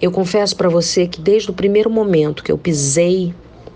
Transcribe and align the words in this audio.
Eu 0.00 0.12
confesso 0.12 0.54
para 0.54 0.68
você 0.68 1.08
que 1.08 1.20
desde 1.20 1.50
o 1.50 1.52
primeiro 1.52 1.90
momento 1.90 2.44
que 2.44 2.52
eu 2.52 2.58
pisei 2.58 3.34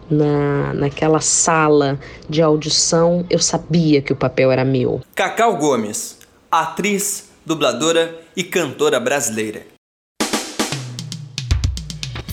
na, 0.09 0.73
naquela 0.73 1.21
sala 1.21 1.99
de 2.29 2.41
audição, 2.41 3.27
eu 3.29 3.41
sabia 3.41 4.01
que 4.01 4.13
o 4.13 4.17
papel 4.17 4.53
era 4.53 4.65
meu. 4.65 5.01
Cacau 5.17 5.57
Gomes, 5.57 6.19
atriz, 6.49 7.29
dubladora 7.45 8.21
e 8.37 8.45
cantora 8.45 9.01
brasileira. 9.01 9.67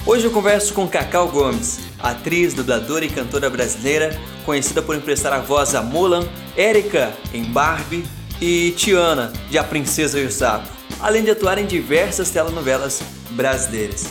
Hoje 0.06 0.26
eu 0.26 0.32
converso 0.32 0.74
com 0.74 0.88
Cacau 0.88 1.28
Gomes, 1.30 1.80
atriz, 2.00 2.54
dubladora 2.54 3.06
e 3.06 3.10
cantora 3.10 3.50
brasileira, 3.50 4.16
conhecida 4.46 4.84
por 4.84 4.96
emprestar 4.96 5.34
a 5.34 5.40
voz 5.40 5.74
a 5.74 5.82
Mulan, 5.82 6.28
Erika 6.56 7.12
em 7.34 7.44
Barbie 7.44 8.04
e 8.40 8.71
Tiana 8.71 9.34
de 9.50 9.58
A 9.58 9.64
Princesa 9.64 10.20
e 10.20 10.26
o 10.26 10.32
Sapo, 10.32 10.79
além 11.00 11.23
de 11.23 11.31
atuar 11.31 11.57
em 11.57 11.66
diversas 11.66 12.29
telenovelas 12.29 13.02
brasileiras. 13.32 14.07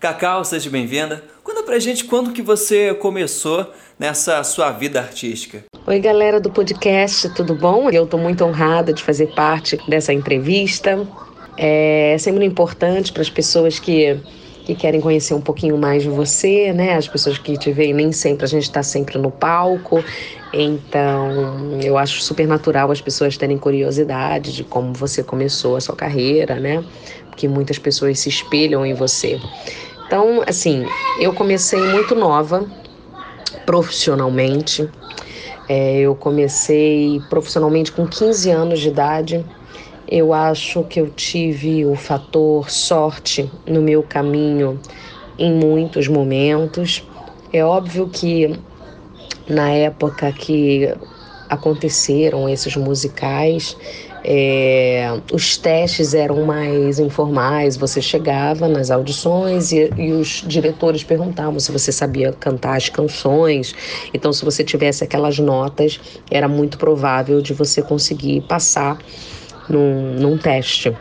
Cacau, 0.00 0.42
seja 0.46 0.70
bem-vinda. 0.70 1.22
Conta 1.44 1.62
pra 1.62 1.78
gente 1.78 2.06
quando 2.06 2.32
que 2.32 2.40
você 2.40 2.94
começou 2.94 3.70
nessa 3.98 4.42
sua 4.42 4.70
vida 4.70 4.98
artística. 4.98 5.62
Oi, 5.86 5.98
galera 5.98 6.40
do 6.40 6.50
podcast, 6.50 7.28
tudo 7.34 7.54
bom? 7.54 7.90
Eu 7.90 8.04
estou 8.04 8.18
muito 8.18 8.42
honrada 8.42 8.94
de 8.94 9.02
fazer 9.02 9.26
parte 9.34 9.78
dessa 9.86 10.10
entrevista. 10.14 11.06
É 11.58 12.16
sempre 12.18 12.46
importante 12.46 13.12
para 13.12 13.20
as 13.20 13.28
pessoas 13.28 13.78
que, 13.78 14.18
que 14.64 14.74
querem 14.74 15.00
conhecer 15.00 15.34
um 15.34 15.40
pouquinho 15.40 15.76
mais 15.78 16.02
de 16.02 16.08
você, 16.08 16.72
né? 16.72 16.94
As 16.94 17.08
pessoas 17.08 17.38
que 17.38 17.56
te 17.56 17.72
veem, 17.72 17.92
nem 17.92 18.12
sempre 18.12 18.44
a 18.44 18.48
gente 18.48 18.64
está 18.64 18.82
sempre 18.82 19.18
no 19.18 19.30
palco. 19.30 20.04
Então, 20.52 21.78
eu 21.82 21.96
acho 21.96 22.20
super 22.22 22.46
natural 22.46 22.90
as 22.90 23.00
pessoas 23.00 23.36
terem 23.36 23.56
curiosidade 23.56 24.52
de 24.52 24.64
como 24.64 24.92
você 24.92 25.22
começou 25.22 25.76
a 25.76 25.80
sua 25.80 25.96
carreira, 25.96 26.56
né? 26.56 26.84
Porque 27.28 27.48
muitas 27.48 27.78
pessoas 27.78 28.18
se 28.18 28.28
espelham 28.28 28.84
em 28.84 28.94
você. 28.94 29.40
Então, 30.06 30.42
assim, 30.46 30.84
eu 31.20 31.32
comecei 31.32 31.80
muito 31.80 32.14
nova, 32.14 32.66
profissionalmente. 33.64 34.88
É, 35.68 36.00
eu 36.00 36.16
comecei 36.16 37.22
profissionalmente 37.28 37.92
com 37.92 38.04
15 38.04 38.50
anos 38.50 38.80
de 38.80 38.88
idade. 38.88 39.46
Eu 40.10 40.32
acho 40.32 40.82
que 40.84 41.00
eu 41.00 41.08
tive 41.08 41.86
o 41.86 41.94
fator 41.94 42.68
sorte 42.68 43.48
no 43.64 43.80
meu 43.80 44.02
caminho 44.02 44.80
em 45.38 45.52
muitos 45.52 46.08
momentos. 46.08 47.06
É 47.52 47.64
óbvio 47.64 48.08
que 48.08 48.58
na 49.48 49.70
época 49.70 50.32
que 50.32 50.92
aconteceram 51.48 52.48
esses 52.48 52.74
musicais, 52.74 53.76
é, 54.24 55.20
os 55.32 55.56
testes 55.56 56.12
eram 56.12 56.44
mais 56.44 56.98
informais, 56.98 57.76
você 57.76 58.02
chegava 58.02 58.68
nas 58.68 58.90
audições 58.90 59.70
e, 59.72 59.92
e, 59.96 60.12
os 60.12 60.44
diretores 60.46 61.04
perguntavam 61.04 61.58
se 61.58 61.72
você 61.72 61.90
sabia 61.92 62.32
cantar 62.32 62.76
as 62.76 62.88
canções. 62.88 63.74
Então, 64.12 64.32
se 64.32 64.44
você 64.44 64.62
tivesse 64.64 65.04
aquelas 65.04 65.38
notas, 65.38 66.00
era 66.30 66.48
muito 66.48 66.78
provável 66.78 67.40
de 67.40 67.54
você 67.54 67.80
conseguir 67.80 68.40
passar 68.42 68.98
num, 69.70 70.14
num 70.14 70.36
teste. 70.36 70.92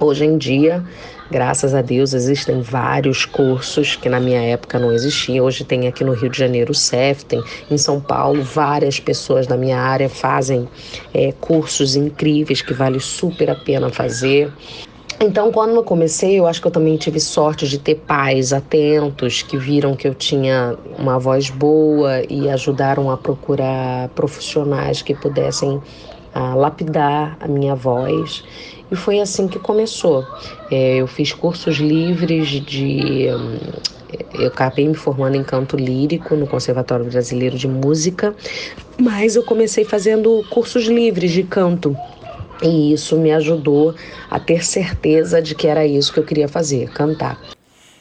Hoje 0.00 0.24
em 0.24 0.38
dia, 0.38 0.84
Graças 1.30 1.74
a 1.74 1.82
Deus 1.82 2.14
existem 2.14 2.62
vários 2.62 3.26
cursos 3.26 3.96
que 3.96 4.08
na 4.08 4.18
minha 4.18 4.40
época 4.40 4.78
não 4.78 4.90
existiam. 4.90 5.44
Hoje 5.44 5.62
tem 5.62 5.86
aqui 5.86 6.02
no 6.02 6.14
Rio 6.14 6.30
de 6.30 6.38
Janeiro 6.38 6.72
o 6.72 6.74
CEFTEM, 6.74 7.44
em 7.70 7.76
São 7.76 8.00
Paulo 8.00 8.42
várias 8.42 8.98
pessoas 8.98 9.46
da 9.46 9.54
minha 9.54 9.78
área 9.78 10.08
fazem 10.08 10.66
é, 11.12 11.30
cursos 11.32 11.96
incríveis 11.96 12.62
que 12.62 12.72
vale 12.72 12.98
super 12.98 13.50
a 13.50 13.54
pena 13.54 13.90
fazer. 13.90 14.50
Então, 15.20 15.50
quando 15.52 15.74
eu 15.74 15.82
comecei, 15.82 16.38
eu 16.38 16.46
acho 16.46 16.62
que 16.62 16.66
eu 16.68 16.70
também 16.70 16.96
tive 16.96 17.20
sorte 17.20 17.68
de 17.68 17.78
ter 17.78 17.96
pais 17.96 18.52
atentos 18.52 19.42
que 19.42 19.58
viram 19.58 19.96
que 19.96 20.08
eu 20.08 20.14
tinha 20.14 20.78
uma 20.96 21.18
voz 21.18 21.50
boa 21.50 22.22
e 22.30 22.48
ajudaram 22.48 23.10
a 23.10 23.16
procurar 23.18 24.08
profissionais 24.10 25.02
que 25.02 25.14
pudessem 25.14 25.82
a 26.38 26.54
lapidar 26.54 27.36
a 27.40 27.48
minha 27.48 27.74
voz. 27.74 28.44
E 28.90 28.94
foi 28.94 29.18
assim 29.18 29.48
que 29.48 29.58
começou. 29.58 30.24
É, 30.70 30.98
eu 30.98 31.06
fiz 31.08 31.32
cursos 31.32 31.78
livres 31.78 32.48
de. 32.48 33.28
Hum, 33.28 33.58
eu 34.34 34.46
acabei 34.46 34.86
me 34.86 34.94
formando 34.94 35.34
em 35.34 35.42
canto 35.42 35.76
lírico 35.76 36.36
no 36.36 36.46
Conservatório 36.46 37.04
Brasileiro 37.04 37.58
de 37.58 37.66
Música, 37.66 38.34
mas 38.98 39.34
eu 39.34 39.42
comecei 39.42 39.84
fazendo 39.84 40.44
cursos 40.48 40.86
livres 40.86 41.32
de 41.32 41.42
canto. 41.42 41.96
E 42.62 42.92
isso 42.92 43.16
me 43.16 43.32
ajudou 43.32 43.94
a 44.30 44.38
ter 44.38 44.64
certeza 44.64 45.42
de 45.42 45.54
que 45.54 45.66
era 45.66 45.84
isso 45.84 46.12
que 46.12 46.20
eu 46.20 46.24
queria 46.24 46.48
fazer, 46.48 46.88
cantar. 46.90 47.38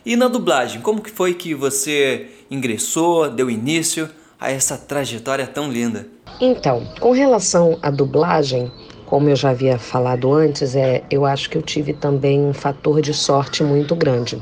E 0.06 0.16
na 0.16 0.28
dublagem, 0.28 0.80
como 0.80 1.02
que 1.02 1.12
foi 1.12 1.34
que 1.34 1.53
você 1.53 2.28
ingressou, 2.50 3.30
deu 3.30 3.50
início 3.50 4.09
a 4.40 4.52
essa 4.52 4.78
trajetória 4.78 5.46
tão 5.46 5.72
linda? 5.72 6.16
Então, 6.40 6.84
com 7.00 7.12
relação 7.12 7.80
à 7.81 7.90
dublagem, 7.90 8.72
como 9.08 9.28
eu 9.28 9.36
já 9.36 9.50
havia 9.50 9.80
falado 9.80 10.31
antes, 10.31 10.75
é, 10.75 11.02
eu 11.09 11.25
acho 11.25 11.50
que 11.50 11.58
eu 11.58 11.64
tive 11.64 11.94
também 11.94 12.42
um 12.42 12.53
fator 12.53 13.02
de 13.02 13.14
sorte 13.14 13.64
muito 13.64 13.96
grande. 13.96 14.42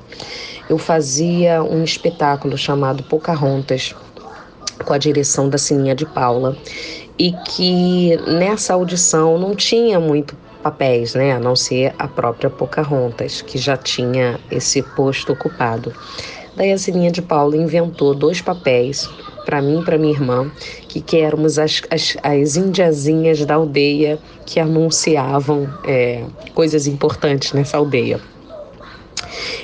Eu 0.70 0.78
fazia 0.78 1.64
um 1.64 1.84
espetáculo 1.84 2.58
chamado 2.58 3.04
Pocahontas, 3.04 3.96
com 4.84 4.92
a 4.92 4.98
direção 4.98 5.48
da 5.48 5.58
Sininha 5.58 5.96
de 5.96 6.06
Paula, 6.06 6.58
e 7.18 7.32
que 7.48 8.18
nessa 8.28 8.74
audição 8.74 9.38
não 9.38 9.56
tinha 9.56 9.98
muito 9.98 10.36
papéis, 10.62 11.14
né, 11.14 11.32
a 11.32 11.40
não 11.40 11.56
ser 11.56 11.94
a 11.98 12.08
própria 12.08 12.50
Pocahontas, 12.50 13.42
que 13.42 13.58
já 13.58 13.78
tinha 13.78 14.38
esse 14.52 14.82
posto 14.82 15.32
ocupado. 15.32 15.94
Daí 16.56 16.74
a 16.74 16.78
Sininha 16.78 17.12
de 17.12 17.22
Paula 17.22 17.56
inventou 17.56 18.16
dois 18.16 18.42
papéis, 18.42 19.08
para 19.46 19.62
mim 19.62 19.80
e 19.80 19.84
para 19.84 19.98
minha 19.98 20.12
irmã, 20.12 20.52
que, 20.90 21.00
que 21.00 21.18
éramos 21.18 21.60
as, 21.60 21.82
as, 21.90 22.18
as 22.24 22.58
indiazinhas 22.58 23.46
da 23.46 23.56
aldeia 23.56 24.20
que 24.46 24.60
anunciavam 24.60 25.70
é, 25.86 26.24
coisas 26.54 26.88
importantes 26.88 27.54
nessa 27.54 27.78
aldeia. 27.78 28.20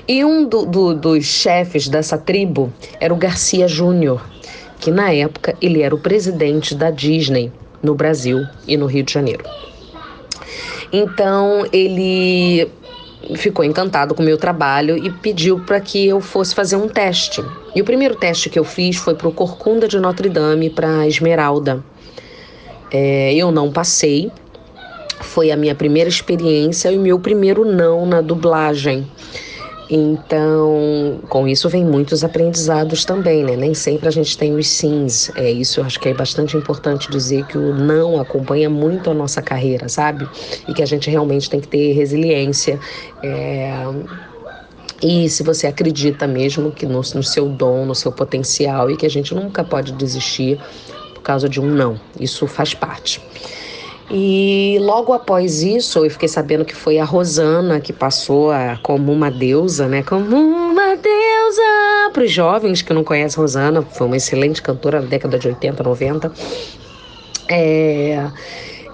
E 0.08 0.24
um 0.24 0.46
do, 0.46 0.66
do, 0.66 0.94
dos 0.94 1.26
chefes 1.26 1.88
dessa 1.88 2.18
tribo 2.18 2.72
era 3.00 3.14
o 3.14 3.18
Garcia 3.18 3.68
Júnior, 3.68 4.22
que 4.80 4.92
na 4.92 5.12
época 5.14 5.56
ele 5.62 5.82
era 5.82 5.94
o 5.94 6.00
presidente 6.00 6.76
da 6.76 6.92
Disney 6.92 7.52
no 7.82 7.96
Brasil 7.96 8.46
e 8.68 8.78
no 8.78 8.86
Rio 8.86 9.04
de 9.04 9.14
Janeiro. 9.14 9.44
Então 10.92 11.66
ele 11.72 12.70
ficou 13.36 13.64
encantado 13.64 14.14
com 14.14 14.22
o 14.22 14.26
meu 14.26 14.38
trabalho 14.38 14.98
e 14.98 15.10
pediu 15.10 15.60
para 15.60 15.80
que 15.80 16.08
eu 16.08 16.20
fosse 16.20 16.54
fazer 16.56 16.76
um 16.76 16.88
teste. 16.88 17.44
E 17.76 17.82
o 17.82 17.86
primeiro 17.86 18.16
teste 18.16 18.50
que 18.50 18.60
eu 18.60 18.64
fiz 18.64 18.98
foi 18.98 19.16
para 19.16 19.28
o 19.28 19.32
Corcunda 19.32 19.88
de 19.88 20.00
Notre 20.00 20.30
Dame, 20.30 20.70
para 20.70 21.08
Esmeralda. 21.08 21.84
É, 22.92 23.34
eu 23.34 23.52
não 23.52 23.72
passei, 23.72 24.32
foi 25.22 25.52
a 25.52 25.56
minha 25.56 25.74
primeira 25.74 26.10
experiência 26.10 26.92
e 26.92 26.98
o 26.98 27.02
meu 27.02 27.20
primeiro 27.20 27.64
não 27.64 28.06
na 28.06 28.22
dublagem. 28.22 29.08
Então, 29.94 31.20
com 31.28 31.46
isso 31.46 31.68
vem 31.68 31.84
muitos 31.84 32.24
aprendizados 32.24 33.04
também, 33.04 33.44
né? 33.44 33.58
Nem 33.58 33.74
sempre 33.74 34.08
a 34.08 34.12
gente 34.12 34.38
tem 34.38 34.56
os 34.56 34.66
sims. 34.66 35.30
É 35.36 35.52
isso, 35.52 35.82
eu 35.82 35.84
acho 35.84 36.00
que 36.00 36.08
é 36.08 36.14
bastante 36.14 36.56
importante 36.56 37.12
dizer 37.12 37.46
que 37.46 37.58
o 37.58 37.76
não 37.76 38.18
acompanha 38.18 38.70
muito 38.70 39.10
a 39.10 39.14
nossa 39.14 39.42
carreira, 39.42 39.90
sabe? 39.90 40.30
E 40.66 40.74
que 40.74 40.82
a 40.82 40.86
gente 40.86 41.10
realmente 41.10 41.50
tem 41.50 41.60
que 41.60 41.68
ter 41.68 41.92
resiliência. 41.92 42.80
É... 43.22 43.74
E 45.04 45.28
se 45.28 45.44
você 45.44 45.68
acredita 45.68 46.26
mesmo 46.26 46.72
que 46.72 46.86
no, 46.86 47.02
no 47.02 47.24
seu 47.24 47.50
dom, 47.50 47.86
no 47.86 47.96
seu 47.96 48.14
potencial 48.14 48.90
e 48.90 48.96
que 48.96 49.06
a 49.06 49.10
gente 49.10 49.36
nunca 49.36 49.62
pode 49.62 49.92
desistir 49.92 50.58
por 51.14 51.22
causa 51.22 51.50
de 51.50 51.60
um 51.60 51.66
não, 51.66 52.00
isso 52.18 52.48
faz 52.48 52.74
parte. 52.74 53.22
E 54.14 54.78
logo 54.82 55.14
após 55.14 55.64
isso, 55.64 56.04
eu 56.04 56.10
fiquei 56.10 56.28
sabendo 56.28 56.66
que 56.66 56.76
foi 56.76 57.00
a 57.00 57.06
Rosana 57.06 57.80
que 57.80 57.94
passou 57.94 58.52
a, 58.52 58.78
como 58.84 59.10
uma 59.10 59.32
deusa, 59.32 59.88
né? 59.88 60.04
Como 60.04 60.36
uma 60.36 60.98
deusa! 60.98 62.12
Para 62.12 62.24
os 62.24 62.32
jovens 62.32 62.82
que 62.82 62.94
não 62.94 63.06
conhecem 63.06 63.40
Rosana, 63.40 63.82
foi 63.82 64.08
uma 64.08 64.18
excelente 64.18 64.62
cantora 64.62 65.00
na 65.00 65.08
década 65.08 65.40
de 65.40 65.48
80, 65.48 65.82
90. 65.82 66.32
É, 67.48 68.30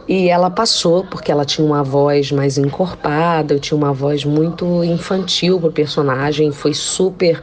e 0.07 0.29
ela 0.29 0.51
passou 0.51 1.03
porque 1.03 1.31
ela 1.31 1.45
tinha 1.45 1.65
uma 1.65 1.83
voz 1.83 2.31
mais 2.31 2.59
encorpada, 2.59 3.55
eu 3.55 3.59
tinha 3.59 3.75
uma 3.75 3.91
voz 3.91 4.23
muito 4.23 4.83
infantil 4.83 5.59
para 5.59 5.69
o 5.69 5.73
personagem, 5.73 6.51
foi 6.51 6.75
super 6.75 7.41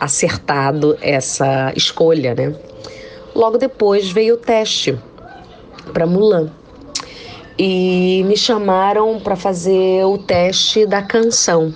acertado 0.00 0.96
essa 1.02 1.74
escolha, 1.76 2.34
né? 2.34 2.54
Logo 3.34 3.58
depois 3.58 4.10
veio 4.10 4.36
o 4.36 4.38
teste 4.38 4.98
para 5.92 6.06
Mulan. 6.06 6.50
E 7.58 8.24
me 8.26 8.36
chamaram 8.36 9.20
para 9.20 9.36
fazer 9.36 10.04
o 10.04 10.18
teste 10.18 10.86
da 10.86 11.02
canção. 11.02 11.72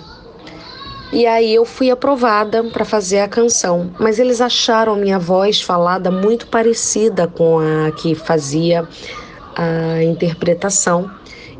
E 1.11 1.25
aí 1.25 1.55
eu 1.55 1.65
fui 1.65 1.89
aprovada 1.89 2.63
para 2.65 2.85
fazer 2.85 3.21
a 3.21 3.27
canção, 3.27 3.89
mas 3.99 4.19
eles 4.19 4.39
acharam 4.41 4.95
minha 4.95 5.17
voz 5.17 5.59
falada 5.59 6.11
muito 6.11 6.45
parecida 6.47 7.27
com 7.27 7.57
a 7.57 7.91
que 7.91 8.13
fazia 8.13 8.87
a 9.55 10.03
interpretação. 10.03 11.09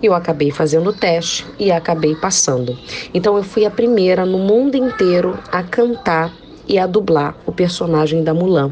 Eu 0.03 0.13
acabei 0.13 0.51
fazendo 0.51 0.91
o 0.91 0.93
teste 0.93 1.47
e 1.57 1.71
acabei 1.71 2.13
passando. 2.15 2.77
Então 3.11 3.35
eu 3.37 3.43
fui 3.43 3.65
a 3.65 3.71
primeira 3.71 4.23
no 4.23 4.37
mundo 4.37 4.75
inteiro 4.75 5.37
a 5.51 5.63
cantar 5.63 6.31
e 6.67 6.77
a 6.77 6.85
dublar 6.85 7.35
o 7.45 7.51
personagem 7.51 8.23
da 8.23 8.35
Mulan. 8.35 8.71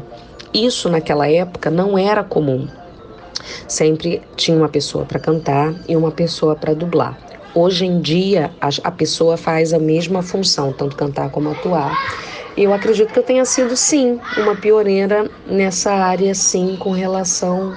Isso 0.54 0.88
naquela 0.88 1.28
época 1.28 1.70
não 1.70 1.98
era 1.98 2.22
comum. 2.22 2.68
Sempre 3.66 4.22
tinha 4.36 4.56
uma 4.56 4.68
pessoa 4.68 5.04
para 5.04 5.18
cantar 5.18 5.74
e 5.88 5.96
uma 5.96 6.10
pessoa 6.10 6.54
para 6.54 6.74
dublar. 6.74 7.18
Hoje 7.54 7.86
em 7.86 8.00
dia, 8.00 8.50
a, 8.60 8.90
pessoa 8.90 9.36
faz 9.36 9.72
a 9.72 9.78
mesma 9.78 10.22
função, 10.22 10.72
tanto 10.72 10.96
cantar 10.96 11.30
como 11.30 11.50
atuar. 11.50 11.96
Eu 12.56 12.72
acredito 12.72 13.12
que 13.12 13.18
eu 13.18 13.22
tenha 13.22 13.44
sido, 13.44 13.76
sim, 13.76 14.20
uma 14.36 14.54
pioneira 14.54 15.30
nessa 15.46 15.92
área, 15.92 16.34
sim, 16.34 16.76
com 16.78 16.90
relação 16.90 17.74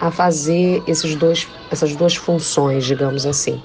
a 0.00 0.10
fazer 0.10 0.82
esses 0.86 1.14
dois, 1.14 1.46
essas 1.70 1.94
duas 1.94 2.16
funções, 2.16 2.84
digamos 2.84 3.26
assim. 3.26 3.60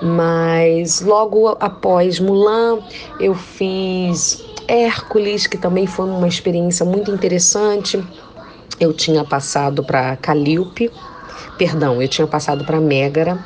Mas 0.00 1.00
logo 1.00 1.48
após 1.60 2.20
Mulan, 2.20 2.78
eu 3.18 3.34
fiz 3.34 4.44
Hércules, 4.66 5.46
que 5.46 5.58
também 5.58 5.86
foi 5.86 6.06
uma 6.06 6.28
experiência 6.28 6.86
muito 6.86 7.10
interessante. 7.10 8.02
Eu 8.78 8.92
tinha 8.92 9.24
passado 9.24 9.82
para 9.82 10.16
Calíope, 10.16 10.90
perdão, 11.58 12.00
eu 12.00 12.08
tinha 12.08 12.26
passado 12.26 12.64
para 12.64 12.80
Mégara 12.80 13.38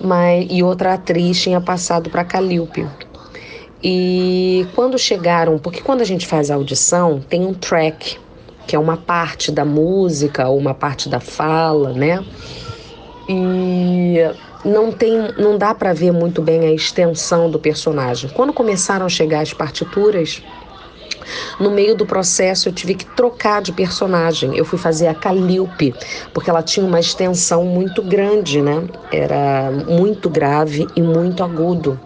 mas, 0.00 0.46
e 0.50 0.62
outra 0.62 0.94
atriz 0.94 1.40
tinha 1.40 1.60
passado 1.60 2.10
para 2.10 2.24
Calíope. 2.24 2.86
E 3.82 4.66
quando 4.74 4.98
chegaram, 4.98 5.58
porque 5.58 5.80
quando 5.80 6.00
a 6.00 6.04
gente 6.04 6.26
faz 6.26 6.50
a 6.50 6.54
audição, 6.54 7.20
tem 7.20 7.44
um 7.44 7.54
track, 7.54 8.18
que 8.66 8.74
é 8.74 8.78
uma 8.78 8.96
parte 8.96 9.52
da 9.52 9.64
música 9.64 10.48
ou 10.48 10.58
uma 10.58 10.74
parte 10.74 11.08
da 11.08 11.20
fala, 11.20 11.92
né? 11.92 12.24
E 13.28 14.16
não 14.64 14.90
tem, 14.90 15.12
não 15.38 15.56
dá 15.58 15.74
para 15.74 15.92
ver 15.92 16.12
muito 16.12 16.42
bem 16.42 16.60
a 16.60 16.72
extensão 16.72 17.50
do 17.50 17.58
personagem. 17.58 18.30
Quando 18.30 18.52
começaram 18.52 19.06
a 19.06 19.08
chegar 19.08 19.40
as 19.40 19.52
partituras, 19.52 20.42
no 21.58 21.70
meio 21.70 21.94
do 21.94 22.06
processo, 22.06 22.68
eu 22.68 22.72
tive 22.72 22.94
que 22.94 23.04
trocar 23.04 23.62
de 23.62 23.72
personagem. 23.72 24.56
Eu 24.56 24.64
fui 24.64 24.78
fazer 24.78 25.06
a 25.06 25.14
Calíope, 25.14 25.94
porque 26.32 26.50
ela 26.50 26.62
tinha 26.62 26.84
uma 26.84 27.00
extensão 27.00 27.64
muito 27.64 28.02
grande, 28.02 28.60
né? 28.60 28.84
Era 29.12 29.70
muito 29.70 30.28
grave 30.28 30.86
e 30.94 31.02
muito 31.02 31.42
agudo. 31.42 31.98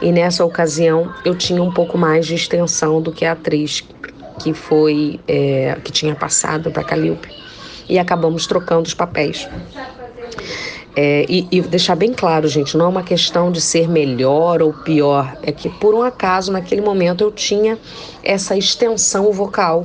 E 0.00 0.12
nessa 0.12 0.44
ocasião, 0.44 1.12
eu 1.24 1.34
tinha 1.34 1.62
um 1.62 1.72
pouco 1.72 1.96
mais 1.96 2.26
de 2.26 2.34
extensão 2.34 3.00
do 3.00 3.12
que 3.12 3.24
a 3.24 3.32
atriz 3.32 3.82
que 4.38 4.52
foi 4.52 5.20
é, 5.28 5.78
que 5.82 5.92
tinha 5.92 6.14
passado 6.14 6.70
para 6.70 6.82
Calíope. 6.82 7.28
E 7.88 7.98
acabamos 7.98 8.46
trocando 8.46 8.86
os 8.86 8.94
papéis. 8.94 9.48
É, 10.96 11.26
e, 11.28 11.46
e, 11.50 11.60
deixar 11.60 11.96
bem 11.96 12.12
claro, 12.12 12.46
gente, 12.46 12.76
não 12.76 12.86
é 12.86 12.88
uma 12.88 13.02
questão 13.02 13.50
de 13.50 13.60
ser 13.60 13.88
melhor 13.88 14.62
ou 14.62 14.72
pior, 14.72 15.36
é 15.42 15.50
que 15.50 15.68
por 15.68 15.92
um 15.92 16.02
acaso 16.02 16.52
naquele 16.52 16.80
momento 16.80 17.24
eu 17.24 17.32
tinha 17.32 17.76
essa 18.22 18.56
extensão 18.56 19.32
vocal 19.32 19.84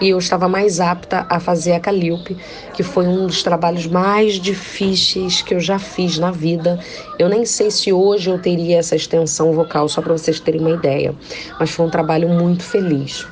e 0.00 0.10
eu 0.10 0.18
estava 0.18 0.48
mais 0.48 0.80
apta 0.80 1.26
a 1.28 1.40
fazer 1.40 1.72
a 1.72 1.80
Calíope, 1.80 2.36
que 2.72 2.82
foi 2.82 3.06
um 3.06 3.26
dos 3.26 3.42
trabalhos 3.42 3.86
mais 3.86 4.34
difíceis 4.34 5.42
que 5.42 5.54
eu 5.54 5.60
já 5.60 5.78
fiz 5.78 6.18
na 6.18 6.30
vida. 6.30 6.78
Eu 7.18 7.28
nem 7.28 7.44
sei 7.44 7.70
se 7.70 7.92
hoje 7.92 8.30
eu 8.30 8.38
teria 8.38 8.78
essa 8.78 8.96
extensão 8.96 9.52
vocal, 9.52 9.88
só 9.88 10.02
para 10.02 10.12
vocês 10.12 10.40
terem 10.40 10.60
uma 10.60 10.70
ideia, 10.70 11.14
mas 11.58 11.70
foi 11.70 11.86
um 11.86 11.90
trabalho 11.90 12.28
muito 12.28 12.62
feliz. 12.62 13.26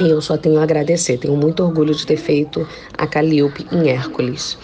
E 0.00 0.08
eu 0.08 0.20
só 0.20 0.36
tenho 0.36 0.58
a 0.58 0.62
agradecer, 0.62 1.18
tenho 1.18 1.36
muito 1.36 1.62
orgulho 1.62 1.94
de 1.94 2.06
ter 2.06 2.16
feito 2.16 2.66
a 2.96 3.06
Calíope 3.06 3.66
em 3.70 3.88
Hércules. 3.88 4.58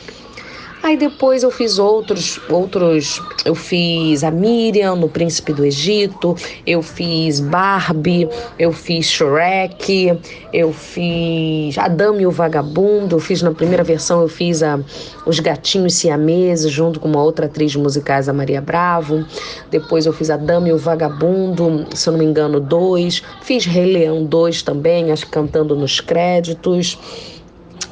Aí 0.89 0.97
depois 0.97 1.43
eu 1.43 1.51
fiz 1.51 1.79
outros, 1.79 2.41
outros, 2.49 3.21
eu 3.45 3.55
fiz 3.55 4.25
a 4.25 4.31
Miriam 4.31 4.97
no 4.97 5.07
Príncipe 5.07 5.53
do 5.53 5.63
Egito, 5.63 6.35
eu 6.67 6.81
fiz 6.81 7.41
Barbie, 7.41 8.27
eu 8.59 8.73
fiz 8.73 9.05
Shrek, 9.05 10.19
eu 10.51 10.73
fiz 10.73 11.77
Adão 11.77 12.19
e 12.19 12.27
o 12.27 12.31
Vagabundo, 12.31 13.17
eu 13.17 13.21
fiz 13.21 13.43
na 13.43 13.51
primeira 13.51 13.85
versão 13.85 14.23
eu 14.23 14.29
fiz 14.29 14.63
a, 14.63 14.81
os 15.27 15.39
Gatinhos 15.41 15.93
Siameses 15.93 16.73
junto 16.73 16.99
com 16.99 17.09
uma 17.09 17.23
outra 17.23 17.45
atriz 17.45 17.73
de 17.73 17.79
musicais, 17.79 18.27
a 18.27 18.33
Maria 18.33 18.63
Bravo. 18.63 19.27
Depois 19.71 20.07
eu 20.07 20.13
fiz 20.15 20.31
Adão 20.31 20.67
e 20.67 20.73
o 20.73 20.79
Vagabundo, 20.79 21.85
se 21.95 22.09
eu 22.09 22.13
não 22.13 22.19
me 22.19 22.25
engano, 22.25 22.61
dois. 22.61 23.23
Fiz 23.43 23.67
Rei 23.67 23.93
Leão 23.93 24.25
2 24.25 24.63
também, 24.63 25.13
acho 25.13 25.27
que 25.27 25.33
cantando 25.33 25.77
nos 25.77 26.01
créditos. 26.01 26.99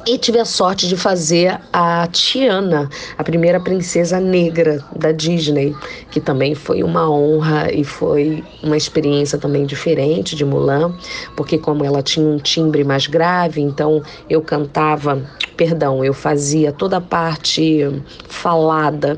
E 0.09 0.17
tive 0.17 0.39
a 0.39 0.45
sorte 0.45 0.87
de 0.87 0.95
fazer 0.95 1.59
a 1.73 2.07
Tiana, 2.07 2.89
a 3.17 3.23
primeira 3.25 3.59
princesa 3.59 4.21
negra 4.21 4.81
da 4.95 5.11
Disney, 5.11 5.75
que 6.09 6.21
também 6.21 6.55
foi 6.55 6.81
uma 6.81 7.11
honra 7.11 7.73
e 7.73 7.83
foi 7.83 8.41
uma 8.63 8.77
experiência 8.77 9.37
também 9.37 9.65
diferente 9.65 10.33
de 10.33 10.45
Mulan, 10.45 10.93
porque 11.35 11.57
como 11.57 11.83
ela 11.83 12.01
tinha 12.01 12.25
um 12.25 12.37
timbre 12.37 12.85
mais 12.85 13.05
grave, 13.05 13.59
então 13.59 14.01
eu 14.29 14.41
cantava, 14.41 15.21
perdão, 15.57 16.05
eu 16.05 16.13
fazia 16.13 16.71
toda 16.71 16.95
a 16.95 17.01
parte 17.01 17.85
falada 18.29 19.17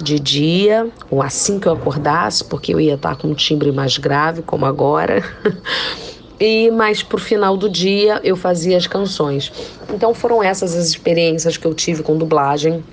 de 0.00 0.18
dia, 0.18 0.90
ou 1.08 1.22
assim 1.22 1.60
que 1.60 1.68
eu 1.68 1.72
acordasse, 1.74 2.42
porque 2.42 2.74
eu 2.74 2.80
ia 2.80 2.94
estar 2.94 3.14
com 3.14 3.28
um 3.28 3.34
timbre 3.34 3.70
mais 3.70 3.98
grave, 3.98 4.42
como 4.42 4.66
agora. 4.66 5.22
e 6.38 6.70
mais 6.70 7.02
pro 7.02 7.18
final 7.18 7.56
do 7.56 7.68
dia 7.68 8.20
eu 8.24 8.36
fazia 8.36 8.76
as 8.76 8.86
canções. 8.86 9.52
Então 9.92 10.12
foram 10.14 10.42
essas 10.42 10.74
as 10.74 10.86
experiências 10.88 11.56
que 11.56 11.66
eu 11.66 11.74
tive 11.74 12.02
com 12.02 12.16
dublagem. 12.16 12.84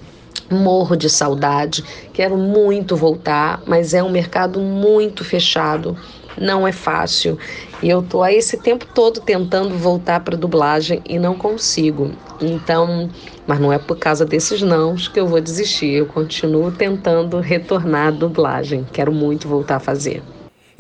Morro 0.49 0.95
de 0.95 1.09
saudade, 1.09 1.83
quero 2.13 2.37
muito 2.37 2.95
voltar, 2.95 3.61
mas 3.65 3.93
é 3.93 4.03
um 4.03 4.09
mercado 4.09 4.59
muito 4.59 5.23
fechado, 5.23 5.97
não 6.37 6.67
é 6.67 6.71
fácil. 6.71 7.37
E 7.81 7.89
eu 7.89 8.01
tô 8.01 8.21
aí 8.21 8.35
esse 8.35 8.57
tempo 8.57 8.85
todo 8.93 9.21
tentando 9.21 9.77
voltar 9.77 10.19
para 10.21 10.37
dublagem 10.37 11.01
e 11.07 11.17
não 11.17 11.35
consigo. 11.35 12.11
Então, 12.41 13.09
mas 13.47 13.59
não 13.59 13.71
é 13.71 13.79
por 13.79 13.97
causa 13.97 14.25
desses 14.25 14.61
nãos 14.61 15.07
que 15.07 15.19
eu 15.19 15.27
vou 15.27 15.41
desistir. 15.41 15.91
Eu 15.91 16.05
continuo 16.05 16.71
tentando 16.71 17.39
retornar 17.39 18.07
à 18.07 18.11
dublagem. 18.11 18.85
Quero 18.91 19.11
muito 19.11 19.47
voltar 19.47 19.77
a 19.77 19.79
fazer. 19.79 20.21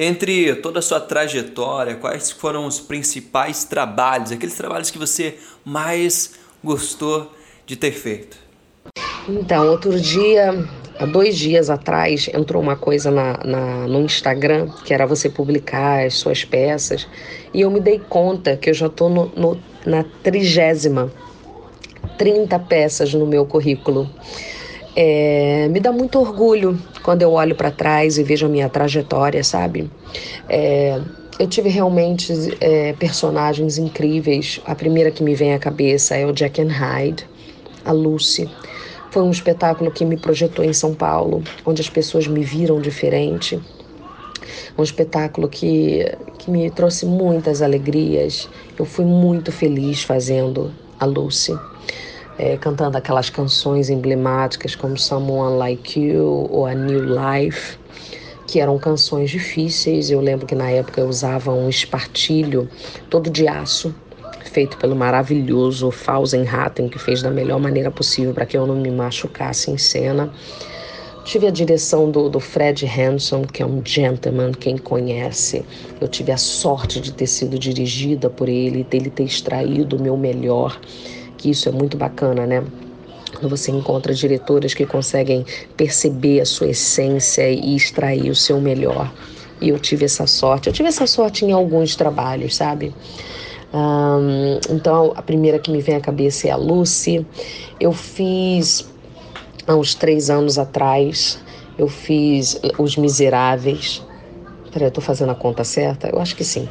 Entre 0.03 0.55
toda 0.55 0.79
a 0.79 0.81
sua 0.81 0.99
trajetória, 0.99 1.93
quais 1.93 2.31
foram 2.31 2.65
os 2.65 2.79
principais 2.79 3.65
trabalhos, 3.65 4.31
aqueles 4.31 4.55
trabalhos 4.55 4.89
que 4.89 4.97
você 4.97 5.35
mais 5.63 6.39
gostou 6.63 7.31
de 7.67 7.75
ter 7.75 7.91
feito? 7.91 8.35
Então, 9.29 9.67
outro 9.67 9.99
dia, 9.99 10.67
há 10.97 11.05
dois 11.05 11.37
dias 11.37 11.69
atrás, 11.69 12.27
entrou 12.33 12.63
uma 12.63 12.75
coisa 12.75 13.11
na, 13.11 13.37
na, 13.45 13.87
no 13.87 14.01
Instagram 14.01 14.71
que 14.83 14.91
era 14.91 15.05
você 15.05 15.29
publicar 15.29 16.03
as 16.03 16.15
suas 16.15 16.43
peças 16.43 17.07
e 17.53 17.61
eu 17.61 17.69
me 17.69 17.79
dei 17.79 17.99
conta 17.99 18.57
que 18.57 18.71
eu 18.71 18.73
já 18.73 18.87
estou 18.87 19.07
no, 19.07 19.27
no, 19.35 19.61
na 19.85 20.03
trigésima, 20.23 21.13
30 22.17 22.57
peças 22.57 23.13
no 23.13 23.27
meu 23.27 23.45
currículo. 23.45 24.09
É, 24.95 25.69
me 25.69 25.79
dá 25.79 25.91
muito 25.91 26.19
orgulho 26.19 26.77
quando 27.01 27.21
eu 27.21 27.31
olho 27.31 27.55
para 27.55 27.71
trás 27.71 28.17
e 28.17 28.23
vejo 28.23 28.45
a 28.45 28.49
minha 28.49 28.67
trajetória, 28.67 29.43
sabe? 29.43 29.89
É, 30.49 30.99
eu 31.39 31.47
tive 31.47 31.69
realmente 31.69 32.33
é, 32.59 32.93
personagens 32.93 33.77
incríveis. 33.77 34.59
A 34.65 34.75
primeira 34.75 35.09
que 35.09 35.23
me 35.23 35.33
vem 35.33 35.53
à 35.53 35.59
cabeça 35.59 36.15
é 36.15 36.25
o 36.25 36.33
Jack 36.33 36.61
and 36.61 36.71
Hyde, 36.71 37.25
a 37.85 37.91
Lucy. 37.91 38.49
Foi 39.09 39.23
um 39.23 39.31
espetáculo 39.31 39.91
que 39.91 40.05
me 40.05 40.17
projetou 40.17 40.63
em 40.63 40.73
São 40.73 40.93
Paulo, 40.93 41.43
onde 41.65 41.81
as 41.81 41.89
pessoas 41.89 42.27
me 42.27 42.43
viram 42.43 42.79
diferente. 42.79 43.59
Um 44.77 44.83
espetáculo 44.83 45.47
que, 45.47 46.05
que 46.37 46.51
me 46.51 46.69
trouxe 46.69 47.05
muitas 47.05 47.61
alegrias. 47.61 48.49
Eu 48.77 48.85
fui 48.85 49.05
muito 49.05 49.51
feliz 49.51 50.03
fazendo 50.03 50.71
a 50.99 51.05
Lucy 51.05 51.57
é, 52.41 52.57
cantando 52.57 52.97
aquelas 52.97 53.29
canções 53.29 53.91
emblemáticas 53.91 54.73
como 54.73 54.97
Someone 54.97 55.57
Like 55.57 55.99
You 55.99 56.47
ou 56.49 56.65
A 56.65 56.73
New 56.73 57.03
Life, 57.05 57.77
que 58.47 58.59
eram 58.59 58.79
canções 58.79 59.29
difíceis. 59.29 60.09
Eu 60.09 60.19
lembro 60.19 60.47
que 60.47 60.55
na 60.55 60.71
época 60.71 60.99
eu 60.99 61.07
usava 61.07 61.53
um 61.53 61.69
espartilho 61.69 62.67
todo 63.11 63.29
de 63.29 63.47
aço, 63.47 63.93
feito 64.43 64.75
pelo 64.77 64.95
maravilhoso 64.95 65.91
Fausenhatten, 65.91 66.89
que 66.89 66.97
fez 66.97 67.21
da 67.21 67.29
melhor 67.29 67.59
maneira 67.59 67.91
possível 67.91 68.33
para 68.33 68.47
que 68.47 68.57
eu 68.57 68.65
não 68.65 68.75
me 68.75 68.89
machucasse 68.89 69.69
em 69.69 69.77
cena. 69.77 70.33
Tive 71.23 71.45
a 71.45 71.51
direção 71.51 72.09
do, 72.09 72.27
do 72.27 72.39
Fred 72.39 72.83
Hanson, 72.87 73.43
que 73.43 73.61
é 73.61 73.65
um 73.65 73.85
gentleman, 73.85 74.51
quem 74.53 74.79
conhece. 74.79 75.63
Eu 76.01 76.07
tive 76.07 76.31
a 76.31 76.37
sorte 76.37 76.99
de 76.99 77.13
ter 77.13 77.27
sido 77.27 77.59
dirigida 77.59 78.31
por 78.31 78.49
ele, 78.49 78.83
dele 78.83 79.11
ter 79.11 79.25
extraído 79.25 79.95
o 79.97 80.01
meu 80.01 80.17
melhor 80.17 80.79
que 81.41 81.49
isso 81.49 81.67
é 81.67 81.71
muito 81.71 81.97
bacana, 81.97 82.45
né? 82.45 82.63
Quando 83.33 83.49
você 83.49 83.71
encontra 83.71 84.13
diretoras 84.13 84.73
que 84.73 84.85
conseguem 84.85 85.43
perceber 85.75 86.41
a 86.41 86.45
sua 86.45 86.67
essência 86.67 87.49
e 87.49 87.75
extrair 87.75 88.29
o 88.29 88.35
seu 88.35 88.61
melhor. 88.61 89.11
E 89.59 89.69
eu 89.69 89.79
tive 89.79 90.05
essa 90.05 90.27
sorte. 90.27 90.67
Eu 90.67 90.73
tive 90.73 90.89
essa 90.89 91.07
sorte 91.07 91.43
em 91.45 91.51
alguns 91.51 91.95
trabalhos, 91.95 92.55
sabe? 92.55 92.93
Um, 93.73 94.59
então, 94.69 95.13
a 95.15 95.21
primeira 95.21 95.57
que 95.57 95.71
me 95.71 95.81
vem 95.81 95.95
à 95.95 96.01
cabeça 96.01 96.47
é 96.47 96.51
a 96.51 96.55
Lucy. 96.55 97.25
Eu 97.79 97.91
fiz 97.91 98.87
há 99.65 99.75
uns 99.75 99.95
três 99.95 100.29
anos 100.29 100.59
atrás, 100.59 101.39
eu 101.77 101.87
fiz 101.87 102.59
Os 102.77 102.95
Miseráveis. 102.97 104.03
Peraí, 104.71 104.87
eu 104.87 104.91
tô 104.91 105.01
fazendo 105.01 105.31
a 105.31 105.35
conta 105.35 105.63
certa? 105.65 106.09
Eu 106.09 106.19
acho 106.19 106.35
que 106.35 106.45
sim. 106.45 106.69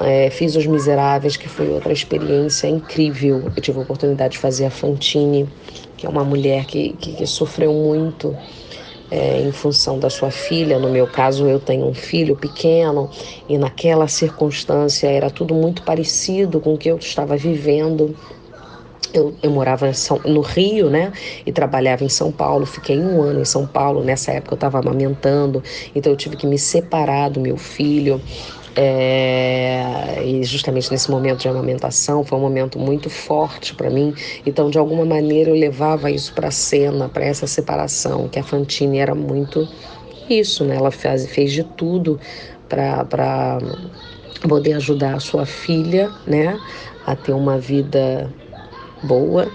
É, 0.00 0.30
fiz 0.30 0.56
Os 0.56 0.66
Miseráveis, 0.66 1.36
que 1.36 1.48
foi 1.48 1.68
outra 1.70 1.92
experiência 1.92 2.66
incrível. 2.66 3.52
Eu 3.54 3.62
tive 3.62 3.78
a 3.78 3.82
oportunidade 3.82 4.32
de 4.32 4.38
fazer 4.38 4.64
a 4.64 4.70
Fantine, 4.70 5.48
que 5.96 6.06
é 6.06 6.08
uma 6.08 6.24
mulher 6.24 6.66
que, 6.66 6.94
que, 6.94 7.14
que 7.14 7.26
sofreu 7.26 7.72
muito 7.72 8.36
é, 9.10 9.40
em 9.40 9.52
função 9.52 9.98
da 9.98 10.10
sua 10.10 10.30
filha. 10.30 10.78
No 10.78 10.90
meu 10.90 11.06
caso, 11.06 11.48
eu 11.48 11.60
tenho 11.60 11.86
um 11.86 11.94
filho 11.94 12.36
pequeno 12.36 13.08
e 13.48 13.56
naquela 13.56 14.08
circunstância 14.08 15.06
era 15.08 15.30
tudo 15.30 15.54
muito 15.54 15.82
parecido 15.82 16.60
com 16.60 16.74
o 16.74 16.78
que 16.78 16.90
eu 16.90 16.96
estava 16.96 17.36
vivendo. 17.36 18.16
Eu, 19.12 19.34
eu 19.42 19.50
morava 19.50 19.90
no 20.24 20.40
Rio, 20.40 20.90
né? 20.90 21.12
E 21.44 21.52
trabalhava 21.52 22.04
em 22.04 22.08
São 22.08 22.30
Paulo. 22.30 22.66
Fiquei 22.66 22.98
um 22.98 23.22
ano 23.22 23.40
em 23.40 23.44
São 23.44 23.66
Paulo. 23.66 24.02
Nessa 24.02 24.32
época 24.32 24.54
eu 24.54 24.56
estava 24.56 24.78
amamentando, 24.78 25.62
então 25.94 26.12
eu 26.12 26.16
tive 26.16 26.36
que 26.36 26.46
me 26.46 26.58
separar 26.58 27.30
do 27.30 27.40
meu 27.40 27.56
filho. 27.56 28.20
É, 28.78 30.22
e 30.22 30.44
justamente 30.44 30.90
nesse 30.90 31.10
momento 31.10 31.40
de 31.40 31.48
amamentação 31.48 32.22
foi 32.22 32.36
um 32.36 32.42
momento 32.42 32.78
muito 32.78 33.08
forte 33.08 33.74
para 33.74 33.88
mim. 33.88 34.14
Então, 34.44 34.68
de 34.68 34.76
alguma 34.76 35.04
maneira, 35.04 35.48
eu 35.48 35.54
levava 35.54 36.10
isso 36.10 36.34
para 36.34 36.48
a 36.48 36.50
cena, 36.50 37.08
para 37.08 37.24
essa 37.24 37.46
separação, 37.46 38.28
que 38.28 38.38
a 38.38 38.42
Fantine 38.42 38.98
era 38.98 39.14
muito 39.14 39.66
isso, 40.28 40.62
né? 40.64 40.76
Ela 40.76 40.90
fez, 40.90 41.26
fez 41.26 41.52
de 41.52 41.64
tudo 41.64 42.20
para 42.68 43.58
poder 44.46 44.74
ajudar 44.74 45.14
a 45.14 45.20
sua 45.20 45.46
filha, 45.46 46.12
né? 46.26 46.60
A 47.06 47.16
ter 47.16 47.32
uma 47.32 47.58
vida 47.58 48.30
boa. 49.02 49.46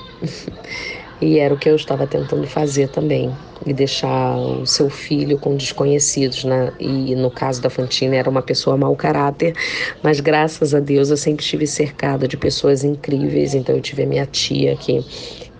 e 1.21 1.37
era 1.37 1.53
o 1.53 1.57
que 1.57 1.69
eu 1.69 1.75
estava 1.75 2.07
tentando 2.07 2.47
fazer 2.47 2.89
também 2.89 3.31
e 3.65 3.73
deixar 3.73 4.35
o 4.37 4.65
seu 4.65 4.89
filho 4.89 5.37
com 5.37 5.55
desconhecidos, 5.55 6.43
né? 6.43 6.73
E 6.79 7.13
no 7.15 7.29
caso 7.29 7.61
da 7.61 7.69
Fantina 7.69 8.15
era 8.15 8.29
uma 8.29 8.41
pessoa 8.41 8.75
mau 8.75 8.95
caráter, 8.95 9.55
mas 10.01 10.19
graças 10.19 10.73
a 10.73 10.79
Deus 10.79 11.11
eu 11.11 11.17
sempre 11.17 11.43
estive 11.43 11.67
cercada 11.67 12.27
de 12.27 12.37
pessoas 12.37 12.83
incríveis, 12.83 13.53
então 13.53 13.75
eu 13.75 13.81
tive 13.81 14.03
a 14.03 14.07
minha 14.07 14.25
tia 14.25 14.75
que 14.75 15.05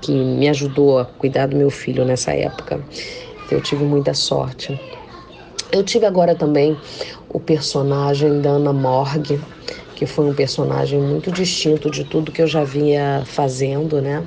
que 0.02 0.12
me 0.12 0.50
ajudou 0.50 0.98
a 0.98 1.06
cuidar 1.06 1.46
do 1.48 1.56
meu 1.56 1.70
filho 1.70 2.04
nessa 2.04 2.34
época. 2.34 2.84
Então 3.46 3.60
eu 3.60 3.62
tive 3.62 3.84
muita 3.84 4.14
sorte. 4.16 4.80
Eu 5.72 5.84
tive 5.84 6.06
agora 6.06 6.36
também 6.36 6.76
o 7.30 7.40
personagem 7.40 8.42
da 8.42 8.50
Ana 8.50 8.74
Morgue, 8.74 9.40
que 10.02 10.08
foi 10.08 10.26
um 10.26 10.34
personagem 10.34 11.00
muito 11.00 11.32
distinto 11.32 11.88
de 11.88 12.04
tudo 12.04 12.32
que 12.32 12.42
eu 12.42 12.48
já 12.48 12.64
vinha 12.64 13.22
fazendo, 13.24 14.02
né? 14.02 14.26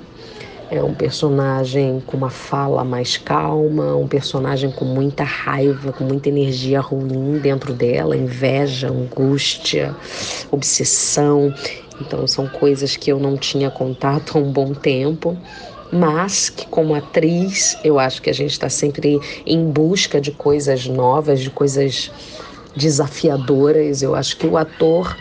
É 0.71 0.81
um 0.81 0.95
personagem 0.95 2.01
com 2.07 2.17
uma 2.17 2.31
fala 2.31 2.85
mais 2.85 3.17
calma, 3.17 3.97
um 3.97 4.07
personagem 4.07 4.71
com 4.71 4.85
muita 4.85 5.25
raiva, 5.25 5.93
com 5.93 6.05
muita 6.05 6.29
energia 6.29 6.81
ruim 6.81 7.41
dentro 7.41 7.73
dela, 7.73 8.17
inveja, 8.17 8.89
angústia, 8.89 9.93
obsessão. 10.49 11.53
Então 12.01 12.25
são 12.29 12.47
coisas 12.47 12.97
que 12.97 13.11
eu 13.11 13.19
não 13.19 13.37
tinha 13.37 13.69
contato 13.69 14.39
há 14.39 14.41
um 14.41 14.53
bom 14.53 14.75
tempo 14.75 15.37
mas 15.93 16.51
que 16.51 16.67
como 16.67 16.95
atriz 16.95 17.77
eu 17.85 17.99
acho 17.99 18.23
que 18.23 18.31
a 18.31 18.33
gente 18.33 18.53
está 18.53 18.69
sempre 18.69 19.21
em 19.45 19.65
busca 19.71 20.21
de 20.21 20.31
coisas 20.31 20.87
novas, 20.87 21.41
de 21.41 21.51
coisas 21.51 22.13
desafiadoras. 22.77 24.03
Eu 24.03 24.15
acho 24.15 24.37
que 24.37 24.47
o 24.47 24.57
ator 24.57 25.17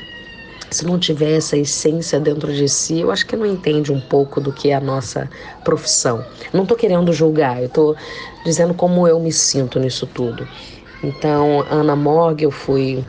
se 0.73 0.85
não 0.85 0.99
tiver 0.99 1.37
essa 1.37 1.55
essência 1.55 2.19
dentro 2.19 2.51
de 2.51 2.67
si, 2.67 2.99
eu 2.99 3.11
acho 3.11 3.25
que 3.25 3.35
não 3.35 3.45
entende 3.45 3.91
um 3.91 4.01
pouco 4.01 4.41
do 4.41 4.51
que 4.51 4.69
é 4.69 4.75
a 4.75 4.79
nossa 4.81 5.29
profissão. 5.63 6.25
Não 6.51 6.63
estou 6.63 6.75
querendo 6.75 7.13
julgar, 7.13 7.59
eu 7.59 7.67
estou 7.67 7.95
dizendo 8.43 8.73
como 8.73 9.07
eu 9.07 9.19
me 9.19 9.31
sinto 9.31 9.79
nisso 9.79 10.07
tudo. 10.07 10.47
Então, 11.03 11.65
Ana 11.69 11.95
Morg, 11.95 12.41
eu 12.41 12.51
fui 12.51 13.03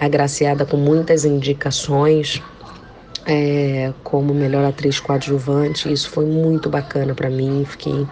agraciada 0.00 0.66
com 0.66 0.76
muitas 0.76 1.24
indicações 1.24 2.42
é, 3.26 3.92
como 4.04 4.32
melhor 4.34 4.64
atriz 4.64 5.00
coadjuvante. 5.00 5.92
Isso 5.92 6.10
foi 6.10 6.26
muito 6.26 6.68
bacana 6.68 7.14
para 7.14 7.28
mim. 7.28 7.64
Fiquei 7.68 8.06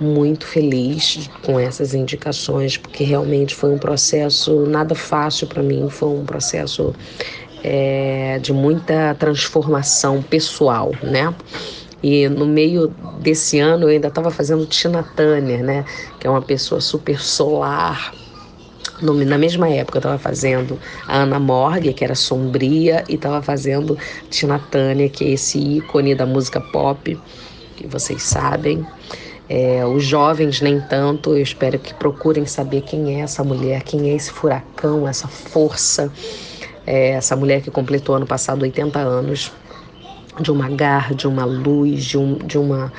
muito 0.00 0.46
feliz 0.46 1.30
com 1.42 1.58
essas 1.58 1.94
indicações, 1.94 2.76
porque 2.76 3.04
realmente 3.04 3.54
foi 3.54 3.70
um 3.70 3.78
processo 3.78 4.66
nada 4.66 4.94
fácil 4.94 5.46
para 5.46 5.62
mim. 5.62 5.88
Foi 5.88 6.08
um 6.08 6.24
processo 6.24 6.94
é, 7.62 8.38
de 8.40 8.52
muita 8.52 9.14
transformação 9.14 10.22
pessoal, 10.22 10.92
né? 11.02 11.32
E 12.02 12.28
no 12.28 12.46
meio 12.46 12.88
desse 13.20 13.60
ano 13.60 13.84
eu 13.84 13.88
ainda 13.90 14.08
estava 14.08 14.30
fazendo 14.30 14.66
Tina 14.66 15.04
Turner, 15.16 15.62
né? 15.62 15.84
Que 16.18 16.26
é 16.26 16.30
uma 16.30 16.42
pessoa 16.42 16.80
super 16.80 17.20
solar. 17.20 18.12
No, 19.00 19.14
na 19.24 19.38
mesma 19.38 19.68
época 19.68 19.98
eu 19.98 20.00
estava 20.00 20.18
fazendo 20.18 20.78
a 21.06 21.18
Ana 21.18 21.38
Morgue, 21.38 21.92
que 21.92 22.04
era 22.04 22.14
sombria, 22.14 23.04
e 23.08 23.14
estava 23.14 23.40
fazendo 23.40 23.96
Tina 24.28 24.58
Turner, 24.58 25.10
que 25.10 25.24
é 25.24 25.30
esse 25.30 25.58
ícone 25.58 26.14
da 26.14 26.26
música 26.26 26.60
pop, 26.60 27.18
que 27.76 27.86
vocês 27.86 28.22
sabem. 28.22 28.84
É, 29.48 29.84
os 29.84 30.04
jovens 30.04 30.60
nem 30.60 30.80
tanto, 30.80 31.30
eu 31.30 31.42
espero 31.42 31.78
que 31.78 31.92
procurem 31.94 32.46
saber 32.46 32.82
quem 32.82 33.16
é 33.16 33.20
essa 33.20 33.44
mulher, 33.44 33.82
quem 33.82 34.10
é 34.10 34.14
esse 34.14 34.30
furacão, 34.30 35.06
essa 35.06 35.28
força 35.28 36.10
é 36.86 37.10
essa 37.10 37.36
mulher 37.36 37.62
que 37.62 37.70
completou 37.70 38.14
ano 38.14 38.26
passado 38.26 38.62
80 38.62 38.98
anos, 38.98 39.52
de 40.40 40.50
uma 40.50 40.68
garra, 40.68 41.14
de 41.14 41.26
uma 41.26 41.44
luz, 41.44 42.04
de, 42.04 42.18
um, 42.18 42.34
de 42.38 42.58
uma. 42.58 42.92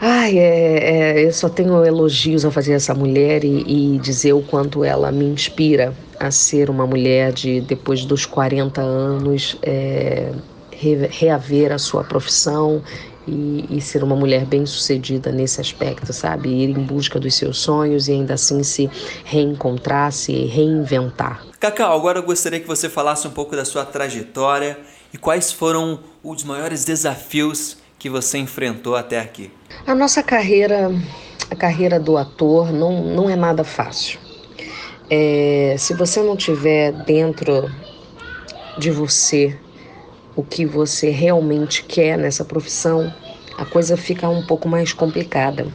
Ai, 0.00 0.36
é, 0.36 1.18
é, 1.18 1.26
eu 1.26 1.32
só 1.32 1.48
tenho 1.48 1.84
elogios 1.84 2.44
a 2.44 2.50
fazer 2.50 2.72
essa 2.72 2.92
mulher 2.92 3.44
e, 3.44 3.94
e, 3.94 3.98
dizer 3.98 4.32
o 4.32 4.42
quanto 4.42 4.84
ela 4.84 5.12
me 5.12 5.24
inspira 5.24 5.94
a 6.18 6.30
ser 6.30 6.68
uma 6.68 6.86
mulher 6.86 7.32
de, 7.32 7.60
depois 7.60 8.04
dos 8.04 8.26
40 8.26 8.80
anos, 8.80 9.56
é, 9.62 10.32
reaver 10.72 11.70
a 11.70 11.78
sua 11.78 12.02
profissão 12.02 12.82
e, 13.26 13.66
e, 13.70 13.80
ser 13.80 14.02
uma 14.02 14.16
mulher 14.16 14.44
bem 14.44 14.66
sucedida 14.66 15.30
nesse 15.30 15.60
aspecto, 15.60 16.12
sabe? 16.12 16.48
Ir 16.48 16.70
em 16.70 16.82
busca 16.82 17.20
dos 17.20 17.34
seus 17.34 17.58
sonhos 17.58 18.08
e 18.08 18.12
ainda 18.12 18.34
assim 18.34 18.62
se 18.62 18.90
reencontrar, 19.24 20.12
se 20.12 20.32
reinventar. 20.46 21.44
Cacau, 21.60 21.96
agora 21.96 22.18
eu 22.18 22.22
gostaria 22.22 22.58
que 22.58 22.66
você 22.66 22.88
falasse 22.88 23.26
um 23.26 23.30
pouco 23.30 23.54
da 23.54 23.64
sua 23.64 23.84
trajetória 23.84 24.78
e 25.12 25.18
quais 25.18 25.52
foram 25.52 26.00
os 26.22 26.42
maiores 26.42 26.84
desafios 26.84 27.76
que 27.98 28.10
você 28.10 28.38
enfrentou 28.38 28.96
até 28.96 29.20
aqui. 29.20 29.50
A 29.86 29.94
nossa 29.94 30.22
carreira, 30.22 30.90
a 31.48 31.54
carreira 31.54 32.00
do 32.00 32.16
ator, 32.16 32.72
não, 32.72 33.14
não 33.14 33.30
é 33.30 33.36
nada 33.36 33.62
fácil. 33.62 34.18
É, 35.08 35.76
se 35.78 35.94
você 35.94 36.20
não 36.22 36.36
tiver 36.36 36.90
dentro 37.04 37.70
de 38.78 38.90
você 38.90 39.56
o 40.34 40.42
que 40.42 40.64
você 40.64 41.10
realmente 41.10 41.84
quer 41.84 42.16
nessa 42.16 42.44
profissão, 42.44 43.12
a 43.56 43.64
coisa 43.64 43.96
fica 43.96 44.28
um 44.28 44.42
pouco 44.42 44.68
mais 44.68 44.92
complicada. 44.92 45.66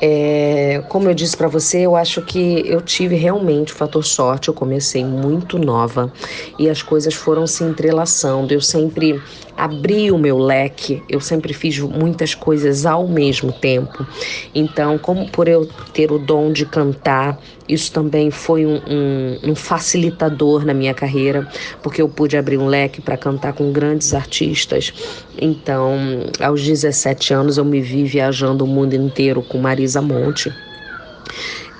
É, 0.00 0.82
como 0.88 1.08
eu 1.08 1.14
disse 1.14 1.36
para 1.36 1.48
você, 1.48 1.80
eu 1.80 1.96
acho 1.96 2.20
que 2.22 2.62
eu 2.66 2.80
tive 2.80 3.16
realmente 3.16 3.72
o 3.72 3.76
fator 3.76 4.04
sorte. 4.04 4.48
Eu 4.48 4.54
comecei 4.54 5.04
muito 5.04 5.58
nova 5.58 6.12
e 6.58 6.68
as 6.68 6.82
coisas 6.82 7.14
foram 7.14 7.46
se 7.46 7.64
entrelaçando. 7.64 8.52
Eu 8.52 8.60
sempre 8.60 9.22
abri 9.56 10.10
o 10.10 10.18
meu 10.18 10.38
leque, 10.38 11.02
eu 11.08 11.20
sempre 11.20 11.54
fiz 11.54 11.78
muitas 11.78 12.34
coisas 12.34 12.84
ao 12.84 13.08
mesmo 13.08 13.52
tempo. 13.52 14.06
Então, 14.54 14.98
como 14.98 15.28
por 15.30 15.48
eu 15.48 15.66
ter 15.92 16.12
o 16.12 16.18
dom 16.18 16.52
de 16.52 16.66
cantar, 16.66 17.40
isso 17.68 17.90
também 17.90 18.30
foi 18.30 18.66
um, 18.66 18.80
um, 18.86 19.50
um 19.50 19.54
facilitador 19.54 20.64
na 20.64 20.74
minha 20.74 20.92
carreira, 20.92 21.48
porque 21.82 22.02
eu 22.02 22.08
pude 22.08 22.36
abrir 22.36 22.58
um 22.58 22.66
leque 22.66 23.00
para 23.00 23.16
cantar 23.16 23.54
com 23.54 23.72
grandes 23.72 24.12
artistas. 24.12 24.92
Então, 25.40 25.96
aos 26.40 26.62
17 26.62 27.32
anos, 27.32 27.56
eu 27.58 27.64
me 27.64 27.80
vi 27.80 28.04
viajando 28.04 28.64
o 28.64 28.68
mundo 28.68 28.94
inteiro 28.94 29.42
com 29.42 29.58
Marisa 29.58 30.02
Monte 30.02 30.52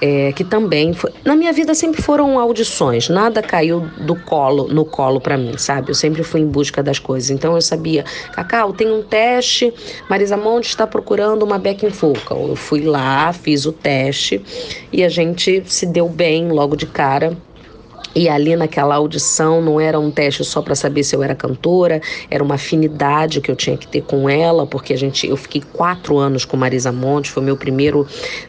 é, 0.01 0.33
que 0.33 0.45
também 0.45 0.93
foi, 0.93 1.13
na 1.25 1.35
minha 1.35 1.53
vida 1.53 1.75
sempre 1.75 2.03
foram 2.03 2.39
audições, 2.39 3.09
nada 3.09 3.43
caiu 3.43 3.81
do 3.99 4.15
colo 4.15 4.69
no 4.69 4.85
colo 4.85 5.21
para 5.21 5.37
mim, 5.37 5.57
sabe? 5.57 5.91
Eu 5.91 5.95
sempre 5.95 6.23
fui 6.23 6.41
em 6.41 6.47
busca 6.47 6.83
das 6.83 6.99
coisas. 6.99 7.31
Então 7.31 7.55
eu 7.55 7.61
sabia, 7.61 8.05
Cacau, 8.33 8.73
tem 8.73 8.91
um 8.91 9.03
teste, 9.03 9.73
Marisa 10.09 10.37
Monte 10.37 10.69
está 10.69 10.87
procurando 10.87 11.43
uma 11.43 11.59
backing 11.59 11.89
vocal. 11.89 12.49
Eu 12.49 12.57
fui 12.57 12.83
lá, 12.83 13.33
fiz 13.33 13.67
o 13.67 13.73
teste 13.73 14.43
e 14.93 15.03
a 15.05 15.09
gente 15.09 15.63
se 15.67 15.87
deu 15.87 16.09
bem 16.09 16.49
logo 16.51 16.77
de 16.77 16.87
cara. 16.87 17.37
E 18.17 18.31
ali 18.31 18.57
naquela 18.57 18.95
audição 18.95 19.61
não 19.61 19.79
era 19.79 20.01
um 20.01 20.11
teste 20.11 20.43
só 20.43 20.63
para 20.63 20.75
saber 20.75 21.05
se 21.05 21.15
eu 21.15 21.23
era 21.23 21.35
cantora, 21.35 22.01
era 22.31 22.43
uma 22.43 22.55
afinidade 22.55 23.43
que 23.43 23.51
eu 23.51 23.55
tinha 23.55 23.77
que 23.77 23.87
ter 23.87 24.01
com 24.01 24.27
ela, 24.27 24.67
porque 24.67 24.95
a 24.95 24.97
gente, 24.97 25.29
eu 25.29 25.37
fiquei 25.37 25.61
quatro 25.61 26.17
anos 26.17 26.47
com 26.47 26.57
Marisa 26.57 26.91
Monte, 26.91 27.31
foi 27.31 27.43
meu 27.43 27.59
primeiro 27.59 28.09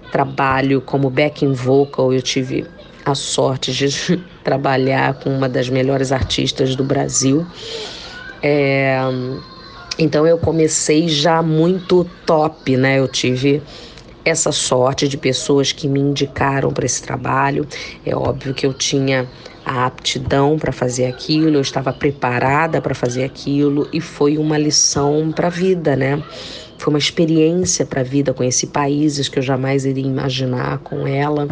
trabalho 0.10 0.80
como 0.80 1.10
backing 1.10 1.52
vocal. 1.52 2.14
Eu 2.14 2.22
tive 2.22 2.66
a 3.04 3.14
sorte 3.14 3.74
de 3.74 4.18
trabalhar 4.42 5.16
com 5.16 5.30
uma 5.30 5.50
das 5.50 5.68
melhores 5.68 6.14
artistas 6.14 6.74
do 6.74 6.86
Brasil. 6.86 7.46
É, 8.42 9.02
então 10.00 10.26
eu 10.26 10.38
comecei 10.38 11.10
já 11.10 11.42
muito 11.42 12.08
top, 12.26 12.78
né? 12.78 13.00
Eu 13.00 13.08
tive 13.10 13.62
essa 14.28 14.52
sorte 14.52 15.08
de 15.08 15.18
pessoas 15.18 15.72
que 15.72 15.88
me 15.88 16.00
indicaram 16.00 16.72
para 16.72 16.86
esse 16.86 17.02
trabalho. 17.02 17.66
É 18.06 18.16
óbvio 18.16 18.54
que 18.54 18.66
eu 18.66 18.74
tinha 18.74 19.28
a 19.66 19.86
aptidão 19.86 20.58
para 20.58 20.72
fazer 20.72 21.06
aquilo, 21.06 21.56
eu 21.56 21.62
estava 21.62 21.92
preparada 21.92 22.82
para 22.82 22.96
fazer 22.96 23.24
aquilo 23.24 23.88
e 23.92 24.00
foi 24.00 24.38
uma 24.38 24.58
lição 24.58 25.32
para 25.32 25.48
a 25.48 25.50
vida, 25.50 25.96
né? 25.96 26.22
Foi 26.78 26.94
uma 26.94 27.00
experiência 27.00 27.86
para 27.86 28.02
a 28.02 28.04
vida, 28.04 28.34
conheci 28.34 28.68
países 28.68 29.28
que 29.28 29.40
eu 29.40 29.44
jamais 29.44 29.86
iria 29.86 30.06
imaginar 30.06 30.78
com 30.80 31.08
ela. 31.08 31.48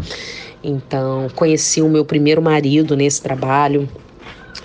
Então, 0.63 1.27
conheci 1.36 1.82
o 1.82 1.89
meu 1.89 2.05
primeiro 2.05 2.41
marido 2.41 2.96
nesse 2.96 3.22
trabalho. 3.22 3.89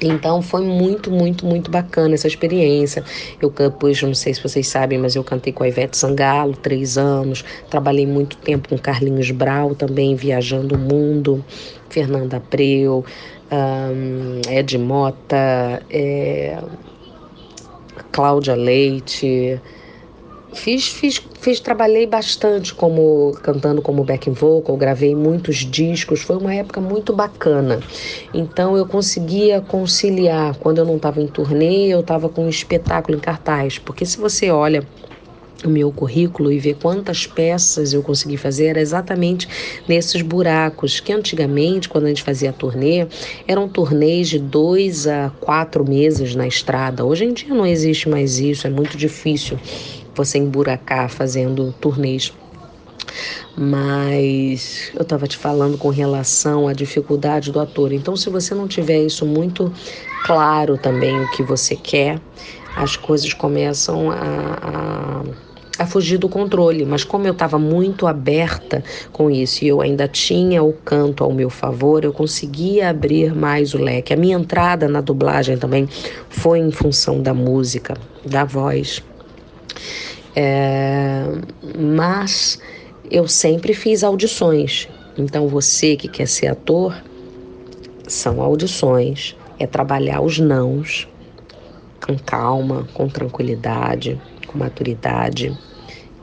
Então 0.03 0.41
foi 0.41 0.63
muito, 0.63 1.11
muito, 1.11 1.45
muito 1.45 1.71
bacana 1.71 2.15
essa 2.15 2.27
experiência. 2.27 3.05
Eu 3.41 3.51
depois, 3.51 4.01
não 4.03 4.15
sei 4.15 4.33
se 4.33 4.43
vocês 4.43 4.67
sabem, 4.67 4.99
mas 4.99 5.15
eu 5.15 5.23
cantei 5.23 5.53
com 5.53 5.63
a 5.63 5.69
Ivete 5.69 5.97
Sangalo 5.97 6.57
três 6.57 6.97
anos. 6.97 7.45
Trabalhei 7.69 8.07
muito 8.07 8.37
tempo 8.39 8.69
com 8.69 8.79
Carlinhos 8.79 9.31
Brau 9.31 9.75
também, 9.75 10.15
viajando 10.15 10.75
o 10.75 10.79
mundo. 10.79 11.45
Fernanda 11.91 12.37
Abreu, 12.37 13.05
um, 13.51 14.41
Ed 14.51 14.79
Mota, 14.79 15.83
é, 15.91 16.59
Cláudia 18.13 18.55
Leite. 18.55 19.61
Fiz, 20.53 20.89
fiz, 20.89 21.23
fiz, 21.39 21.61
trabalhei 21.61 22.07
bastante 22.07 22.75
como 22.75 23.33
cantando 23.43 23.81
como 23.81 24.03
backing 24.03 24.33
vocal, 24.33 24.77
gravei 24.77 25.15
muitos 25.15 25.59
discos, 25.59 26.23
foi 26.23 26.37
uma 26.37 26.53
época 26.53 26.81
muito 26.81 27.15
bacana. 27.15 27.81
Então 28.35 28.77
eu 28.77 28.85
conseguia 28.85 29.61
conciliar, 29.61 30.57
quando 30.57 30.79
eu 30.79 30.85
não 30.85 30.97
estava 30.97 31.21
em 31.21 31.27
turnê, 31.29 31.87
eu 31.87 32.01
estava 32.01 32.29
com 32.29 32.47
um 32.47 32.49
espetáculo 32.49 33.17
em 33.17 33.21
cartaz, 33.21 33.79
porque 33.79 34.05
se 34.05 34.19
você 34.19 34.51
olha 34.51 34.85
o 35.65 35.69
meu 35.69 35.93
currículo 35.93 36.51
e 36.51 36.59
ver 36.59 36.77
quantas 36.81 37.27
peças 37.27 37.93
eu 37.93 38.03
consegui 38.03 38.37
fazer 38.37 38.67
era 38.67 38.81
exatamente 38.81 39.47
nesses 39.87 40.23
buracos 40.23 41.01
que 41.01 41.13
antigamente 41.13 41.89
quando 41.89 42.07
a 42.07 42.09
gente 42.09 42.23
fazia 42.23 42.53
turnê 42.53 43.07
eram 43.47 43.69
turnês 43.69 44.29
de 44.29 44.39
dois 44.39 45.07
a 45.07 45.31
quatro 45.41 45.87
meses 45.87 46.35
na 46.35 46.47
estrada. 46.47 47.05
Hoje 47.05 47.27
em 47.27 47.33
dia 47.35 47.55
não 47.55 47.67
existe 47.67 48.09
mais 48.09 48.39
isso 48.39 48.67
é 48.67 48.71
muito 48.71 48.97
difícil 48.97 49.59
você 50.25 50.39
emburacar 50.39 51.09
fazendo 51.09 51.73
turnês. 51.81 52.33
Mas 53.57 54.93
eu 54.95 55.03
estava 55.03 55.27
te 55.27 55.37
falando 55.37 55.77
com 55.77 55.89
relação 55.89 56.69
à 56.69 56.73
dificuldade 56.73 57.51
do 57.51 57.59
ator. 57.59 57.93
Então, 57.93 58.17
se 58.17 58.31
você 58.31 58.55
não 58.55 58.69
tiver 58.69 59.03
isso 59.03 59.27
muito 59.27 59.73
claro 60.25 60.79
também, 60.79 61.21
o 61.21 61.31
que 61.31 61.43
você 61.43 61.75
quer, 61.75 62.21
as 62.77 62.97
coisas 62.97 63.33
começam 63.35 64.11
a, 64.11 64.59
a 64.63 65.51
a 65.81 65.87
fugir 65.87 66.19
do 66.19 66.29
controle, 66.29 66.85
mas 66.85 67.05
como 67.05 67.27
eu 67.27 67.33
estava 67.33 67.59
muito 67.59 68.07
aberta 68.07 68.85
com 69.13 69.31
isso 69.31 69.65
e 69.65 69.69
eu 69.69 69.81
ainda 69.81 70.07
tinha 70.07 70.63
o 70.63 70.75
canto 70.75 71.25
ao 71.25 71.33
meu 71.33 71.49
favor, 71.49 72.05
eu 72.05 72.13
conseguia 72.13 72.91
abrir 72.91 73.35
mais 73.35 73.73
o 73.73 73.79
leque. 73.79 74.13
A 74.13 74.17
minha 74.17 74.37
entrada 74.37 74.87
na 74.87 75.01
dublagem 75.01 75.57
também 75.57 75.89
foi 76.29 76.59
em 76.59 76.71
função 76.71 77.23
da 77.23 77.33
música, 77.33 77.95
da 78.27 78.45
voz. 78.45 79.03
É, 80.35 81.25
mas 81.79 82.59
eu 83.11 83.27
sempre 83.27 83.75
fiz 83.75 84.05
audições. 84.05 84.89
Então 85.19 85.49
você 85.49 85.97
que 85.97 86.09
quer 86.09 86.27
ser 86.27 86.47
ator, 86.47 86.95
são 88.07 88.41
audições, 88.41 89.37
é 89.59 89.67
trabalhar 89.67 90.21
os 90.21 90.39
nãos 90.39 91.09
com 92.05 92.17
calma, 92.19 92.89
com 92.95 93.09
tranquilidade, 93.09 94.21
com 94.47 94.59
maturidade, 94.59 95.57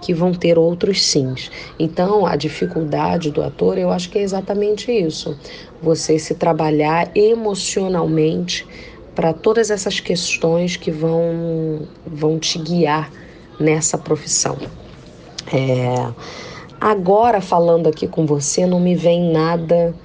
que 0.02 0.14
vão 0.14 0.34
ter 0.34 0.58
outros 0.58 1.04
sims. 1.04 1.52
Então, 1.80 2.26
a 2.26 2.36
dificuldade 2.36 3.32
do 3.32 3.42
ator, 3.42 3.78
eu 3.78 3.92
acho 3.92 4.10
que 4.10 4.18
é 4.18 4.22
exatamente 4.22 4.92
isso. 4.92 5.38
Você 5.82 6.20
se 6.20 6.36
trabalhar 6.36 7.12
emocionalmente 7.16 8.66
para 9.16 9.34
todas 9.34 9.72
essas 9.72 10.00
questões 10.00 10.76
que 10.76 10.92
vão 10.92 11.88
vão 12.06 12.38
te 12.38 12.60
guiar 12.60 13.12
nessa 13.60 13.98
profissão. 13.98 14.58
É, 15.54 16.12
agora, 16.80 17.42
falando 17.42 17.88
aqui 17.88 18.08
com 18.08 18.26
você, 18.26 18.66
não 18.66 18.80
me 18.80 18.96
vem 18.96 19.32
nada 19.32 19.96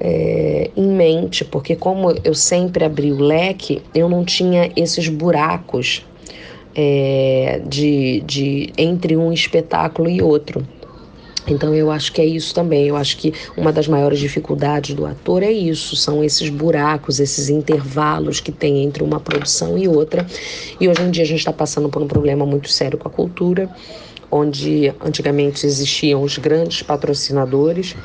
é, 0.00 0.70
em 0.76 0.88
mente, 0.88 1.44
porque 1.44 1.74
como 1.74 2.12
eu 2.24 2.34
sempre 2.34 2.84
abri 2.84 3.12
o 3.12 3.20
leque, 3.20 3.82
eu 3.94 4.08
não 4.08 4.24
tinha 4.24 4.70
esses 4.76 5.08
buracos 5.08 6.06
é, 6.74 7.60
de, 7.66 8.20
de 8.20 8.72
entre 8.78 9.16
um 9.16 9.32
espetáculo 9.32 10.08
e 10.08 10.22
outro. 10.22 10.64
Então 11.48 11.74
eu 11.74 11.90
acho 11.90 12.12
que 12.12 12.20
é 12.20 12.26
isso 12.26 12.54
também. 12.54 12.86
Eu 12.86 12.96
acho 12.96 13.16
que 13.16 13.32
uma 13.56 13.72
das 13.72 13.88
maiores 13.88 14.18
dificuldades 14.18 14.94
do 14.94 15.06
ator 15.06 15.42
é 15.42 15.50
isso, 15.50 15.96
são 15.96 16.22
esses 16.22 16.48
buracos, 16.48 17.20
esses 17.20 17.48
intervalos 17.48 18.40
que 18.40 18.52
tem 18.52 18.84
entre 18.84 19.02
uma 19.02 19.18
produção 19.18 19.76
e 19.78 19.88
outra. 19.88 20.26
E 20.80 20.88
hoje 20.88 21.02
em 21.02 21.10
dia 21.10 21.24
a 21.24 21.26
gente 21.26 21.38
está 21.38 21.52
passando 21.52 21.88
por 21.88 22.02
um 22.02 22.06
problema 22.06 22.44
muito 22.44 22.68
sério 22.68 22.98
com 22.98 23.08
a 23.08 23.10
cultura, 23.10 23.68
onde 24.30 24.92
antigamente 25.04 25.66
existiam 25.66 26.22
os 26.22 26.36
grandes 26.38 26.82
patrocinadores 26.82 27.96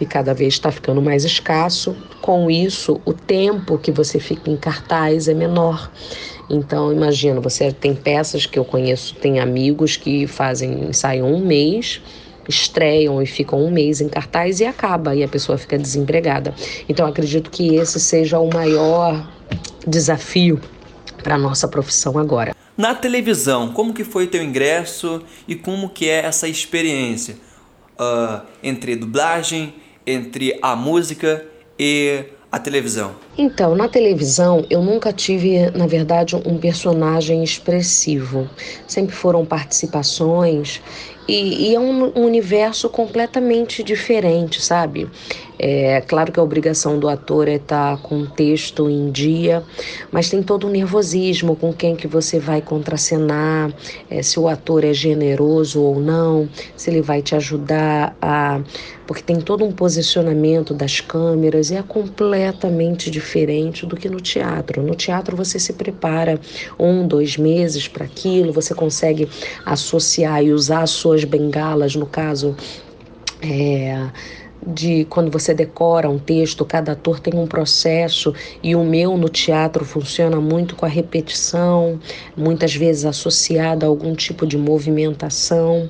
e 0.00 0.06
cada 0.06 0.32
vez 0.32 0.54
está 0.54 0.70
ficando 0.70 1.02
mais 1.02 1.24
escasso. 1.24 1.96
Com 2.20 2.50
isso, 2.50 3.00
o 3.04 3.12
tempo 3.12 3.78
que 3.78 3.90
você 3.90 4.18
fica 4.18 4.50
em 4.50 4.56
cartaz 4.56 5.28
é 5.28 5.34
menor. 5.34 5.90
Então, 6.50 6.92
imagina, 6.92 7.40
você 7.40 7.72
tem 7.72 7.94
peças 7.94 8.46
que 8.46 8.58
eu 8.58 8.64
conheço, 8.64 9.14
tem 9.14 9.40
amigos 9.40 9.96
que 9.96 10.26
fazem, 10.26 10.88
ensaiam 10.88 11.32
um 11.32 11.38
mês 11.38 12.00
estreiam 12.48 13.22
e 13.22 13.26
ficam 13.26 13.64
um 13.64 13.70
mês 13.70 14.00
em 14.00 14.08
cartaz 14.08 14.60
e 14.60 14.64
acaba 14.64 15.14
e 15.14 15.22
a 15.22 15.28
pessoa 15.28 15.56
fica 15.58 15.78
desempregada. 15.78 16.54
Então 16.88 17.06
acredito 17.06 17.50
que 17.50 17.76
esse 17.76 17.98
seja 18.00 18.38
o 18.38 18.52
maior 18.52 19.28
desafio 19.86 20.60
para 21.22 21.38
nossa 21.38 21.68
profissão 21.68 22.18
agora. 22.18 22.54
Na 22.76 22.94
televisão, 22.94 23.72
como 23.72 23.92
que 23.92 24.02
foi 24.02 24.26
teu 24.26 24.42
ingresso 24.42 25.22
e 25.46 25.54
como 25.54 25.90
que 25.90 26.08
é 26.08 26.24
essa 26.24 26.48
experiência 26.48 27.36
uh, 28.00 28.40
entre 28.62 28.96
dublagem, 28.96 29.74
entre 30.06 30.58
a 30.62 30.74
música 30.74 31.44
e 31.78 32.24
a 32.50 32.58
televisão? 32.58 33.12
Então, 33.36 33.74
na 33.74 33.88
televisão 33.88 34.64
eu 34.68 34.82
nunca 34.82 35.12
tive, 35.12 35.70
na 35.70 35.86
verdade, 35.86 36.36
um 36.36 36.58
personagem 36.58 37.42
expressivo. 37.44 38.48
Sempre 38.86 39.14
foram 39.14 39.44
participações 39.44 40.82
e, 41.28 41.70
e, 41.70 41.74
é 41.74 41.80
um 41.80 42.12
universo 42.16 42.88
completamente 42.88 43.82
diferente, 43.82 44.60
sabe? 44.60 45.08
É 45.64 46.00
claro 46.00 46.32
que 46.32 46.40
a 46.40 46.42
obrigação 46.42 46.98
do 46.98 47.08
ator 47.08 47.46
é 47.46 47.54
estar 47.54 47.96
tá 47.96 48.02
com 48.02 48.22
o 48.22 48.26
texto 48.26 48.90
em 48.90 49.12
dia, 49.12 49.62
mas 50.10 50.28
tem 50.28 50.42
todo 50.42 50.66
o 50.66 50.70
nervosismo 50.70 51.54
com 51.54 51.72
quem 51.72 51.94
que 51.94 52.08
você 52.08 52.40
vai 52.40 52.60
contracenar, 52.60 53.72
é, 54.10 54.22
se 54.22 54.40
o 54.40 54.48
ator 54.48 54.84
é 54.84 54.92
generoso 54.92 55.80
ou 55.80 56.00
não, 56.00 56.48
se 56.76 56.90
ele 56.90 57.00
vai 57.00 57.22
te 57.22 57.36
ajudar 57.36 58.16
a. 58.20 58.60
Porque 59.06 59.22
tem 59.22 59.40
todo 59.40 59.64
um 59.64 59.72
posicionamento 59.72 60.72
das 60.72 61.00
câmeras 61.00 61.70
e 61.70 61.74
é 61.74 61.82
completamente 61.82 63.10
diferente 63.10 63.84
do 63.84 63.96
que 63.96 64.08
no 64.08 64.20
teatro. 64.20 64.82
No 64.82 64.94
teatro 64.94 65.36
você 65.36 65.58
se 65.58 65.74
prepara 65.74 66.40
um, 66.78 67.06
dois 67.06 67.36
meses 67.36 67.88
para 67.88 68.04
aquilo, 68.04 68.52
você 68.52 68.74
consegue 68.74 69.28
associar 69.66 70.42
e 70.42 70.52
usar 70.52 70.82
a 70.82 70.86
sua 70.86 71.12
suas 71.12 71.24
bengalas, 71.24 71.94
no 71.94 72.06
caso. 72.06 72.56
É, 73.42 74.08
de 74.66 75.04
quando 75.10 75.30
você 75.30 75.52
decora 75.52 76.08
um 76.08 76.18
texto, 76.18 76.64
cada 76.64 76.92
ator 76.92 77.18
tem 77.20 77.38
um 77.38 77.46
processo 77.46 78.34
e 78.62 78.76
o 78.76 78.84
meu 78.84 79.16
no 79.16 79.28
teatro 79.28 79.84
funciona 79.84 80.40
muito 80.40 80.76
com 80.76 80.86
a 80.86 80.88
repetição, 80.88 81.98
muitas 82.36 82.74
vezes 82.74 83.04
associada 83.04 83.86
a 83.86 83.88
algum 83.88 84.14
tipo 84.14 84.46
de 84.46 84.56
movimentação. 84.56 85.88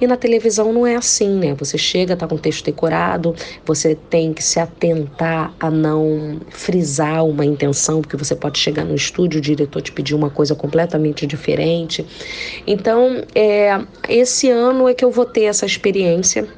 E 0.00 0.06
na 0.06 0.16
televisão 0.16 0.72
não 0.72 0.86
é 0.86 0.96
assim, 0.96 1.28
né? 1.28 1.54
Você 1.54 1.76
chega, 1.76 2.16
tá 2.16 2.26
com 2.26 2.34
o 2.34 2.38
texto 2.38 2.64
decorado, 2.64 3.34
você 3.66 3.94
tem 3.94 4.32
que 4.32 4.42
se 4.42 4.58
atentar 4.58 5.54
a 5.60 5.70
não 5.70 6.40
frisar 6.48 7.24
uma 7.24 7.44
intenção, 7.44 8.00
porque 8.00 8.16
você 8.16 8.34
pode 8.34 8.58
chegar 8.58 8.84
no 8.84 8.94
estúdio, 8.94 9.38
o 9.38 9.42
diretor 9.42 9.82
te 9.82 9.92
pedir 9.92 10.14
uma 10.14 10.30
coisa 10.30 10.54
completamente 10.54 11.26
diferente. 11.26 12.06
Então, 12.66 13.24
é, 13.34 13.78
esse 14.08 14.50
ano 14.50 14.88
é 14.88 14.94
que 14.94 15.04
eu 15.04 15.10
vou 15.10 15.26
ter 15.26 15.44
essa 15.44 15.66
experiência 15.66 16.48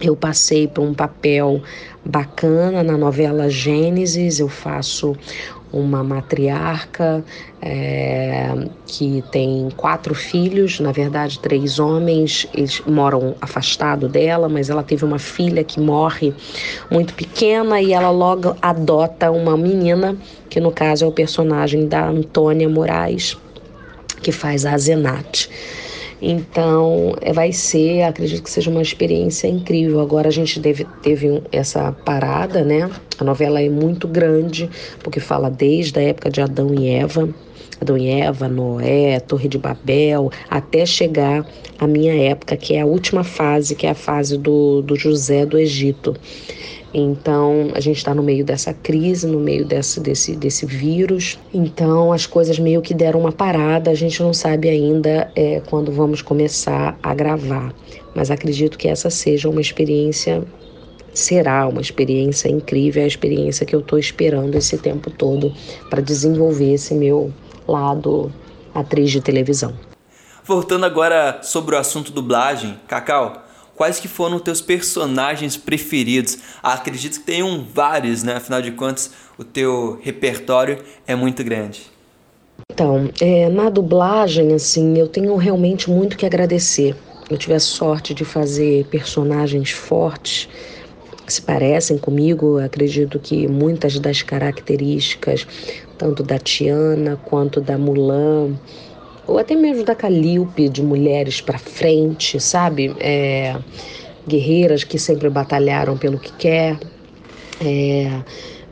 eu 0.00 0.16
passei 0.16 0.68
por 0.68 0.82
um 0.82 0.94
papel 0.94 1.62
bacana 2.04 2.82
na 2.82 2.96
novela 2.96 3.48
Gênesis, 3.48 4.38
eu 4.38 4.48
faço 4.48 5.16
uma 5.72 6.02
matriarca 6.02 7.24
é, 7.60 8.68
que 8.86 9.22
tem 9.32 9.68
quatro 9.76 10.14
filhos, 10.14 10.78
na 10.80 10.92
verdade 10.92 11.38
três 11.40 11.78
homens, 11.78 12.46
eles 12.54 12.80
moram 12.86 13.34
afastado 13.40 14.08
dela, 14.08 14.48
mas 14.48 14.70
ela 14.70 14.82
teve 14.82 15.04
uma 15.04 15.18
filha 15.18 15.64
que 15.64 15.80
morre 15.80 16.32
muito 16.90 17.12
pequena 17.14 17.80
e 17.80 17.92
ela 17.92 18.10
logo 18.10 18.56
adota 18.62 19.30
uma 19.30 19.56
menina, 19.56 20.16
que 20.48 20.60
no 20.60 20.70
caso 20.70 21.04
é 21.04 21.08
o 21.08 21.12
personagem 21.12 21.88
da 21.88 22.08
Antônia 22.08 22.68
Moraes, 22.68 23.36
que 24.22 24.32
faz 24.32 24.64
a 24.64 24.78
Zenate. 24.78 25.50
Então, 26.20 27.14
é, 27.20 27.32
vai 27.32 27.52
ser, 27.52 28.02
acredito 28.02 28.42
que 28.42 28.50
seja 28.50 28.70
uma 28.70 28.82
experiência 28.82 29.48
incrível. 29.48 30.00
Agora 30.00 30.28
a 30.28 30.32
gente 30.32 30.60
teve 31.02 31.42
essa 31.52 31.92
parada, 31.92 32.64
né? 32.64 32.90
A 33.18 33.24
novela 33.24 33.60
é 33.60 33.68
muito 33.68 34.08
grande, 34.08 34.68
porque 35.02 35.20
fala 35.20 35.50
desde 35.50 35.98
a 35.98 36.02
época 36.02 36.30
de 36.30 36.40
Adão 36.40 36.74
e 36.74 36.88
Eva, 36.88 37.28
Adão 37.80 37.98
e 37.98 38.08
Eva, 38.08 38.48
Noé, 38.48 39.20
Torre 39.20 39.48
de 39.48 39.58
Babel, 39.58 40.30
até 40.48 40.86
chegar 40.86 41.46
à 41.78 41.86
minha 41.86 42.14
época, 42.30 42.56
que 42.56 42.74
é 42.74 42.80
a 42.80 42.86
última 42.86 43.22
fase, 43.22 43.74
que 43.74 43.86
é 43.86 43.90
a 43.90 43.94
fase 43.94 44.38
do, 44.38 44.80
do 44.82 44.96
José 44.96 45.44
do 45.44 45.58
Egito. 45.58 46.16
Então, 46.98 47.72
a 47.74 47.80
gente 47.80 47.98
está 47.98 48.14
no 48.14 48.22
meio 48.22 48.42
dessa 48.42 48.72
crise, 48.72 49.26
no 49.26 49.38
meio 49.38 49.66
desse, 49.66 50.00
desse, 50.00 50.34
desse 50.34 50.64
vírus. 50.64 51.38
Então, 51.52 52.10
as 52.10 52.24
coisas 52.24 52.58
meio 52.58 52.80
que 52.80 52.94
deram 52.94 53.20
uma 53.20 53.32
parada. 53.32 53.90
A 53.90 53.94
gente 53.94 54.22
não 54.22 54.32
sabe 54.32 54.70
ainda 54.70 55.30
é, 55.36 55.60
quando 55.68 55.92
vamos 55.92 56.22
começar 56.22 56.98
a 57.02 57.14
gravar. 57.14 57.70
Mas 58.14 58.30
acredito 58.30 58.78
que 58.78 58.88
essa 58.88 59.10
seja 59.10 59.46
uma 59.46 59.60
experiência 59.60 60.42
será 61.12 61.68
uma 61.68 61.82
experiência 61.82 62.48
incrível, 62.48 63.02
é 63.02 63.04
a 63.04 63.08
experiência 63.08 63.66
que 63.66 63.76
eu 63.76 63.80
estou 63.80 63.98
esperando 63.98 64.54
esse 64.54 64.78
tempo 64.78 65.10
todo 65.10 65.52
para 65.90 66.00
desenvolver 66.00 66.72
esse 66.72 66.94
meu 66.94 67.30
lado 67.68 68.32
atriz 68.74 69.10
de 69.10 69.20
televisão. 69.20 69.74
Voltando 70.44 70.86
agora 70.86 71.40
sobre 71.42 71.74
o 71.74 71.78
assunto 71.78 72.10
dublagem, 72.10 72.78
Cacau, 72.88 73.45
quais 73.76 74.00
que 74.00 74.08
foram 74.08 74.40
teus 74.40 74.60
personagens 74.60 75.56
preferidos? 75.56 76.38
Acredito 76.62 77.20
que 77.20 77.26
tenham 77.26 77.64
vários, 77.72 78.22
né? 78.22 78.36
Afinal 78.36 78.62
de 78.62 78.72
contas, 78.72 79.12
o 79.38 79.44
teu 79.44 80.00
repertório 80.02 80.82
é 81.06 81.14
muito 81.14 81.44
grande. 81.44 81.82
Então, 82.72 83.10
é, 83.20 83.48
na 83.48 83.68
dublagem, 83.68 84.54
assim, 84.54 84.98
eu 84.98 85.06
tenho 85.06 85.36
realmente 85.36 85.90
muito 85.90 86.16
que 86.16 86.24
agradecer. 86.24 86.96
Eu 87.28 87.36
tive 87.36 87.54
a 87.54 87.60
sorte 87.60 88.14
de 88.14 88.24
fazer 88.24 88.86
personagens 88.86 89.70
fortes 89.70 90.48
que 91.26 91.32
se 91.32 91.42
parecem 91.42 91.98
comigo. 91.98 92.58
acredito 92.58 93.18
que 93.18 93.48
muitas 93.48 93.98
das 93.98 94.22
características, 94.22 95.46
tanto 95.98 96.22
da 96.22 96.38
Tiana 96.38 97.16
quanto 97.16 97.60
da 97.60 97.76
Mulan, 97.76 98.54
ou 99.26 99.38
até 99.38 99.54
mesmo 99.54 99.84
da 99.84 99.94
Calíope, 99.94 100.68
de 100.68 100.82
mulheres 100.82 101.40
para 101.40 101.58
frente, 101.58 102.38
sabe? 102.38 102.94
É, 103.00 103.56
guerreiras 104.26 104.84
que 104.84 104.98
sempre 104.98 105.28
batalharam 105.28 105.96
pelo 105.96 106.18
que 106.18 106.32
quer, 106.32 106.78
é, 107.60 108.20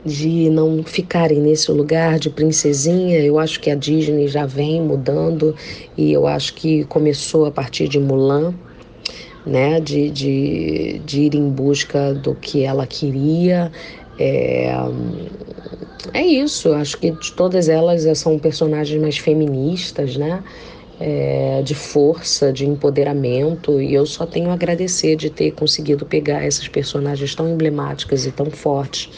de 0.05 0.49
não 0.49 0.83
ficarem 0.83 1.39
nesse 1.41 1.71
lugar 1.71 2.19
de 2.19 2.29
princesinha. 2.29 3.19
Eu 3.19 3.39
acho 3.39 3.59
que 3.59 3.69
a 3.69 3.75
Disney 3.75 4.27
já 4.27 4.45
vem 4.45 4.81
mudando 4.81 5.55
e 5.97 6.13
eu 6.13 6.27
acho 6.27 6.53
que 6.53 6.83
começou 6.85 7.45
a 7.45 7.51
partir 7.51 7.87
de 7.87 7.99
Mulan. 7.99 8.53
Né, 9.45 9.79
de, 9.79 10.09
de, 10.09 11.01
de 11.05 11.21
ir 11.21 11.35
em 11.35 11.47
busca 11.51 12.15
do 12.15 12.33
que 12.33 12.63
ela 12.63 12.87
queria, 12.87 13.71
é, 14.17 14.71
é 16.13 16.25
isso, 16.25 16.73
acho 16.73 16.97
que 16.97 17.11
de 17.11 17.31
todas 17.33 17.67
elas 17.67 18.05
são 18.17 18.37
personagens 18.39 18.99
mais 19.01 19.17
feministas, 19.17 20.15
né? 20.17 20.43
É, 20.97 21.61
de 21.61 21.75
força, 21.75 22.53
de 22.53 22.65
empoderamento, 22.65 23.81
e 23.81 23.93
eu 23.93 24.05
só 24.05 24.25
tenho 24.25 24.49
a 24.49 24.53
agradecer 24.53 25.17
de 25.17 25.29
ter 25.29 25.51
conseguido 25.51 26.05
pegar 26.05 26.45
essas 26.45 26.69
personagens 26.69 27.35
tão 27.35 27.49
emblemáticas 27.49 28.25
e 28.25 28.31
tão 28.31 28.49
fortes. 28.49 29.09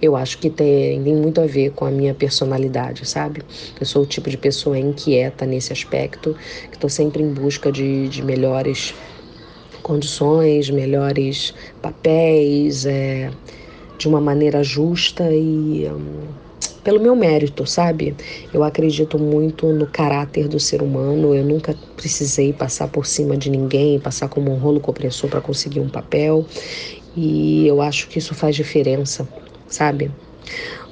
Eu 0.00 0.16
acho 0.16 0.38
que 0.38 0.48
tem, 0.48 1.02
tem 1.02 1.14
muito 1.14 1.40
a 1.40 1.46
ver 1.46 1.72
com 1.72 1.84
a 1.84 1.90
minha 1.90 2.14
personalidade, 2.14 3.04
sabe? 3.04 3.42
Eu 3.78 3.84
sou 3.84 4.04
o 4.04 4.06
tipo 4.06 4.30
de 4.30 4.38
pessoa 4.38 4.78
inquieta 4.78 5.44
nesse 5.44 5.70
aspecto, 5.70 6.34
que 6.70 6.76
estou 6.76 6.88
sempre 6.88 7.22
em 7.22 7.30
busca 7.30 7.70
de, 7.70 8.08
de 8.08 8.22
melhores 8.22 8.94
condições, 9.82 10.70
melhores 10.70 11.52
papéis, 11.82 12.86
é, 12.86 13.30
de 13.98 14.08
uma 14.08 14.20
maneira 14.20 14.62
justa 14.62 15.30
e 15.32 15.86
um, 15.90 16.28
pelo 16.82 17.00
meu 17.00 17.14
mérito, 17.14 17.66
sabe? 17.66 18.16
Eu 18.54 18.64
acredito 18.64 19.18
muito 19.18 19.66
no 19.66 19.86
caráter 19.86 20.48
do 20.48 20.58
ser 20.58 20.80
humano. 20.80 21.34
Eu 21.34 21.44
nunca 21.44 21.74
precisei 21.96 22.52
passar 22.52 22.88
por 22.88 23.04
cima 23.04 23.36
de 23.36 23.50
ninguém, 23.50 24.00
passar 24.00 24.28
como 24.28 24.50
um 24.50 24.56
rolo 24.56 24.80
compressor 24.80 25.28
para 25.28 25.40
conseguir 25.40 25.80
um 25.80 25.88
papel. 25.88 26.46
E 27.16 27.66
eu 27.66 27.82
acho 27.82 28.08
que 28.08 28.18
isso 28.18 28.34
faz 28.34 28.56
diferença, 28.56 29.28
sabe? 29.68 30.10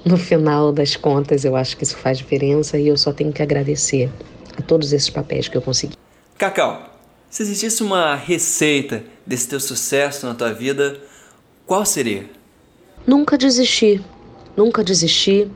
No 0.05 0.17
final 0.17 0.73
das 0.73 0.97
contas, 0.97 1.45
eu 1.45 1.57
acho 1.57 1.77
que 1.77 1.85
isso 1.85 1.97
faz 1.97 2.19
diferença 2.19 2.79
e 2.79 2.89
eu 2.89 2.97
só 2.97 3.13
tenho 3.13 3.33
que 3.33 3.43
agradecer 3.43 4.11
a 4.57 4.63
todos 4.63 4.93
esses 4.93 5.09
papéis 5.09 5.49
que 5.49 5.57
eu 5.57 5.63
consegui. 5.63 5.95
Cacau, 6.37 7.01
se 7.31 7.43
existisse 7.43 7.83
uma 7.83 8.15
receita 8.15 9.03
desse 9.27 9.49
teu 9.49 9.61
sucesso 9.61 10.27
na 10.27 10.35
tua 10.35 10.53
vida, 10.53 10.99
qual 11.67 11.85
seria? 11.85 12.36
Nunca 13.07 13.39
desistir, 13.39 14.03
nunca 14.57 14.83
desistir, 14.83 15.49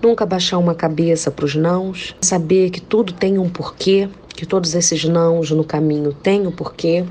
nunca 0.00 0.24
baixar 0.24 0.56
uma 0.56 0.74
cabeça 0.74 1.30
para 1.30 1.44
os 1.44 1.54
nãos, 1.54 2.16
saber 2.22 2.70
que 2.70 2.80
tudo 2.80 3.12
tem 3.12 3.38
um 3.38 3.46
porquê, 3.46 4.08
que 4.28 4.46
todos 4.46 4.74
esses 4.74 5.04
nãos 5.04 5.50
no 5.50 5.62
caminho 5.62 6.14
têm 6.14 6.46
um 6.46 6.50
porquê, 6.50 7.04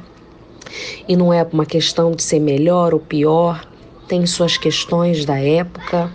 e 1.08 1.16
não 1.16 1.32
é 1.32 1.44
uma 1.54 1.64
questão 1.64 2.12
de 2.12 2.24
ser 2.24 2.40
melhor 2.40 2.92
ou 2.96 3.00
pior, 3.00 3.68
tem 4.08 4.26
suas 4.26 4.58
questões 4.58 5.26
da 5.26 5.38
época. 5.40 6.12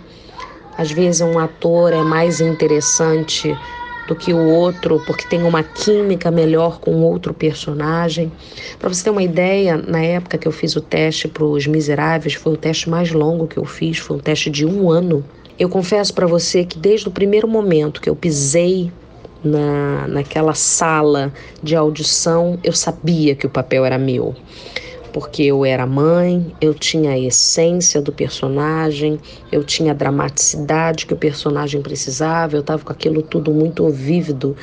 Às 0.77 0.91
vezes 0.91 1.21
um 1.21 1.39
ator 1.39 1.93
é 1.93 2.01
mais 2.01 2.41
interessante 2.41 3.57
do 4.09 4.15
que 4.15 4.33
o 4.33 4.43
outro, 4.43 4.99
porque 5.05 5.27
tem 5.27 5.43
uma 5.43 5.61
química 5.61 6.31
melhor 6.31 6.79
com 6.79 6.95
outro 7.03 7.31
personagem. 7.31 8.31
Para 8.79 8.89
você 8.89 9.03
ter 9.03 9.11
uma 9.11 9.21
ideia, 9.21 9.77
na 9.77 10.01
época 10.01 10.35
que 10.35 10.47
eu 10.47 10.51
fiz 10.51 10.75
o 10.75 10.81
teste 10.81 11.27
para 11.27 11.45
os 11.45 11.67
Miseráveis, 11.67 12.33
foi 12.33 12.53
o 12.53 12.57
teste 12.57 12.89
mais 12.89 13.11
longo 13.11 13.47
que 13.47 13.57
eu 13.57 13.65
fiz, 13.65 13.99
foi 13.99 14.17
um 14.17 14.19
teste 14.19 14.49
de 14.49 14.65
um 14.65 14.89
ano. 14.89 15.23
Eu 15.59 15.69
confesso 15.69 16.11
para 16.11 16.25
você 16.25 16.65
que 16.65 16.79
desde 16.79 17.07
o 17.07 17.11
primeiro 17.11 17.47
momento 17.47 18.01
que 18.01 18.09
eu 18.09 18.15
pisei 18.15 18.91
na, 19.43 20.07
naquela 20.07 20.55
sala 20.55 21.31
de 21.61 21.75
audição, 21.75 22.57
eu 22.63 22.73
sabia 22.73 23.35
que 23.35 23.45
o 23.45 23.49
papel 23.49 23.85
era 23.85 23.99
meu 23.99 24.35
porque 25.19 25.43
eu 25.43 25.65
era 25.65 25.85
mãe, 25.85 26.55
eu 26.61 26.73
tinha 26.73 27.11
a 27.11 27.19
essência 27.19 28.01
do 28.01 28.09
personagem, 28.09 29.19
eu 29.51 29.65
tinha 29.65 29.91
a 29.91 29.93
dramaticidade 29.93 31.05
que 31.05 31.13
o 31.13 31.17
personagem 31.17 31.81
precisava, 31.81 32.55
eu 32.55 32.61
estava 32.61 32.85
com 32.85 32.93
aquilo 32.93 33.21
tudo 33.21 33.51
muito 33.51 33.89
vívido 33.89 34.55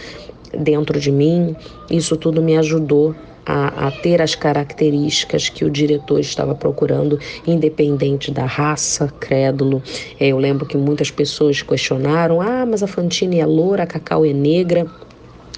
dentro 0.58 0.98
de 0.98 1.12
mim. 1.12 1.54
Isso 1.90 2.16
tudo 2.16 2.40
me 2.40 2.56
ajudou 2.56 3.14
a, 3.44 3.88
a, 3.88 3.90
ter 3.90 4.22
as 4.22 4.34
características 4.34 5.50
que 5.50 5.62
o 5.62 5.68
diretor 5.68 6.20
estava 6.20 6.54
procurando, 6.54 7.20
independente 7.46 8.30
da 8.30 8.46
raça, 8.46 9.12
crédulo. 9.20 9.82
É, 10.18 10.28
eu 10.28 10.38
lembro 10.38 10.64
que 10.64 10.78
muitas 10.78 11.10
pessoas 11.10 11.60
questionaram: 11.60 12.40
ah, 12.40 12.64
mas 12.64 12.82
a 12.82 12.86
Fantine 12.86 13.40
é 13.40 13.46
loura, 13.46 13.82
a 13.82 13.86
Cacau 13.86 14.24
é 14.24 14.32
negra. 14.32 14.86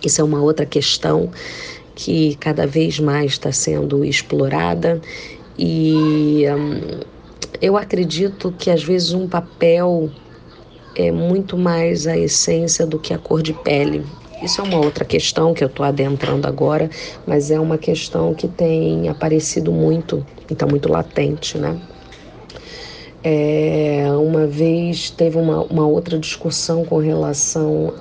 Isso 0.05 0.21
é 0.21 0.25
uma 0.25 0.41
outra 0.41 0.67
questão 0.67 1.31
que 1.99 2.37
cada 2.37 2.65
vez 2.65 3.01
mais 3.01 3.33
está 3.33 3.51
sendo 3.51 4.05
explorada 4.05 5.01
e 5.59 6.45
hum, 6.49 7.01
eu 7.61 7.77
acredito 7.77 8.55
que 8.57 8.71
às 8.71 8.85
vezes 8.85 9.13
um 9.13 9.27
papel 9.27 10.09
é 10.95 11.11
muito 11.11 11.59
mais 11.59 12.07
a 12.07 12.17
essência 12.17 12.87
do 12.87 13.01
que 13.01 13.13
a 13.13 13.19
cor 13.19 13.43
de 13.43 13.53
pele. 13.53 14.05
Isso 14.41 14.61
é 14.61 14.65
uma 14.65 14.79
outra 14.79 15.05
questão 15.05 15.53
que 15.53 15.65
eu 15.65 15.67
estou 15.67 15.85
adentrando 15.85 16.47
agora, 16.47 16.89
mas 17.27 17.51
é 17.51 17.59
uma 17.59 17.77
questão 17.77 18.33
que 18.33 18.47
tem 18.47 19.09
aparecido 19.09 19.73
muito 19.73 20.25
está 20.55 20.67
muito 20.67 20.89
latente, 20.89 21.59
né? 21.59 21.77
É, 23.23 24.07
uma 24.13 24.47
vez 24.47 25.11
teve 25.11 25.37
uma, 25.37 25.63
uma 25.65 25.87
outra 25.87 26.19
discussão 26.19 26.85
com 26.85 26.99
relação 26.99 27.93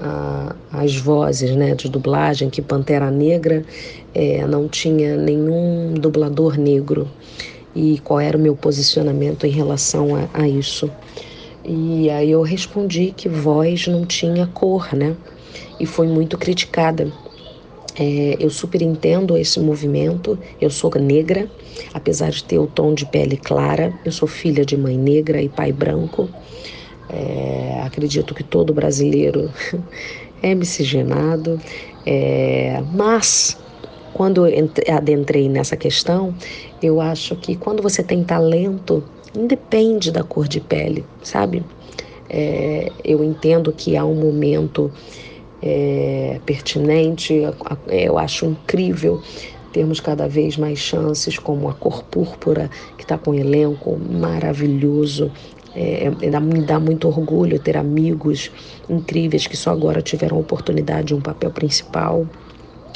às 0.72 0.96
vozes 0.96 1.56
né, 1.56 1.74
de 1.74 1.90
dublagem, 1.90 2.50
que 2.50 2.62
Pantera 2.62 3.10
Negra 3.10 3.66
é, 4.14 4.46
não 4.46 4.68
tinha 4.68 5.18
nenhum 5.18 5.94
dublador 5.96 6.58
negro 6.58 7.08
e 7.76 8.00
qual 8.00 8.20
era 8.20 8.38
o 8.38 8.42
meu 8.42 8.56
posicionamento 8.56 9.46
em 9.46 9.52
relação 9.52 10.16
a, 10.16 10.30
a 10.34 10.48
isso. 10.48 10.90
E 11.64 12.10
aí 12.10 12.32
eu 12.32 12.42
respondi 12.42 13.14
que 13.16 13.28
voz 13.28 13.88
não 13.88 14.06
tinha 14.06 14.48
cor, 14.48 14.96
né? 14.96 15.16
E 15.80 15.86
foi 15.86 16.08
muito 16.08 16.38
criticada. 16.38 17.12
É, 18.00 18.38
eu 18.40 18.50
super 18.50 18.82
entendo 18.82 19.38
esse 19.38 19.60
movimento. 19.60 20.38
Eu 20.62 20.70
sou 20.70 20.92
negra, 21.00 21.50
apesar 21.94 22.30
de 22.30 22.44
ter 22.44 22.60
o 22.60 22.68
tom 22.68 22.94
de 22.94 23.06
pele 23.06 23.38
clara. 23.38 23.94
Eu 24.06 24.12
sou 24.12 24.28
filha 24.28 24.66
de 24.66 24.78
mãe 24.78 24.98
negra 24.98 25.42
e 25.42 25.50
pai 25.50 25.72
branco. 25.72 26.30
É, 27.10 27.82
acredito 27.84 28.34
que 28.34 28.44
todo 28.44 28.74
brasileiro 28.74 29.50
é 30.42 30.54
miscigenado, 30.54 31.60
é, 32.06 32.84
mas 32.94 33.58
quando 34.14 34.46
eu 34.46 34.70
adentrei 34.94 35.48
nessa 35.48 35.78
questão, 35.78 36.34
eu 36.82 37.00
acho 37.00 37.36
que 37.36 37.56
quando 37.56 37.82
você 37.82 38.04
tem 38.04 38.24
talento, 38.24 39.04
independe 39.36 40.12
da 40.12 40.24
cor 40.24 40.48
de 40.48 40.60
pele, 40.60 41.06
sabe? 41.24 41.64
É, 42.30 42.92
eu 43.04 43.24
entendo 43.24 43.72
que 43.72 43.96
há 43.96 44.04
um 44.04 44.16
momento 44.16 44.92
é, 45.62 46.40
pertinente, 46.46 47.34
eu 47.88 48.18
acho 48.18 48.46
incrível 48.46 49.22
termos 49.72 50.00
cada 50.00 50.28
vez 50.28 50.58
mais 50.58 50.80
chances, 50.80 51.38
como 51.38 51.70
a 51.70 51.74
cor 51.74 52.04
púrpura, 52.04 52.70
que 52.98 53.04
está 53.04 53.18
com 53.18 53.32
um 53.32 53.36
elenco 53.36 53.98
maravilhoso. 53.98 55.32
É, 55.76 56.06
é, 56.06 56.40
me 56.40 56.62
dá 56.62 56.80
muito 56.80 57.08
orgulho 57.08 57.60
ter 57.60 57.78
amigos 57.78 58.50
incríveis 58.90 59.46
que 59.46 59.56
só 59.56 59.72
agora 59.72 60.02
tiveram 60.02 60.38
a 60.38 60.40
oportunidade 60.40 61.08
de 61.08 61.16
um 61.16 61.22
papel 61.22 61.52
principal 61.52 62.26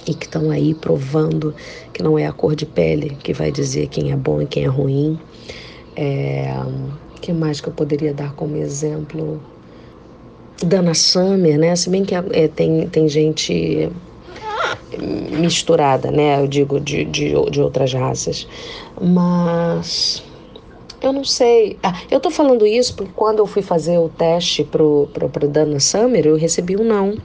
e 0.08 0.16
que 0.16 0.26
estão 0.26 0.50
aí 0.50 0.74
provando 0.74 1.54
que 1.94 2.02
não 2.02 2.18
é 2.18 2.26
a 2.26 2.32
cor 2.32 2.56
de 2.56 2.66
pele 2.66 3.16
que 3.22 3.34
vai 3.34 3.52
dizer 3.52 3.88
quem 3.88 4.12
é 4.12 4.16
bom 4.16 4.42
e 4.42 4.48
quem 4.48 4.64
é 4.64 4.68
ruim. 4.68 5.20
É, 5.96 6.52
que 7.22 7.32
mais 7.32 7.62
que 7.62 7.70
eu 7.70 7.74
poderia 7.74 8.14
dar 8.14 8.34
como 8.34 8.56
exemplo? 8.56 9.40
Dana 10.66 10.94
Summer, 10.94 11.58
né? 11.58 11.76
Se 11.76 11.90
bem 11.90 12.04
que 12.04 12.16
é, 12.16 12.48
tem, 12.48 12.88
tem 12.88 13.08
gente 13.08 13.90
misturada, 14.98 16.12
né? 16.12 16.42
Eu 16.42 16.48
digo 16.48 16.80
de, 16.80 17.06
de, 17.06 17.34
de 17.50 17.62
outras 17.62 17.94
raças. 17.94 18.48
Mas 19.00 20.24
eu 21.02 21.12
não 21.12 21.24
sei. 21.24 21.78
Ah, 21.82 21.94
eu 22.10 22.20
tô 22.20 22.30
falando 22.30 22.66
isso 22.66 22.96
porque 22.96 23.12
quando 23.16 23.40
eu 23.40 23.48
fui 23.48 23.62
fazer 23.62 23.98
o 23.98 24.10
teste 24.10 24.64
pro, 24.64 25.10
pro, 25.14 25.30
pro 25.30 25.48
Dana 25.48 25.80
Summer, 25.80 26.26
eu 26.26 26.36
recebi 26.36 26.78
um 26.78 26.84
não 26.84 27.18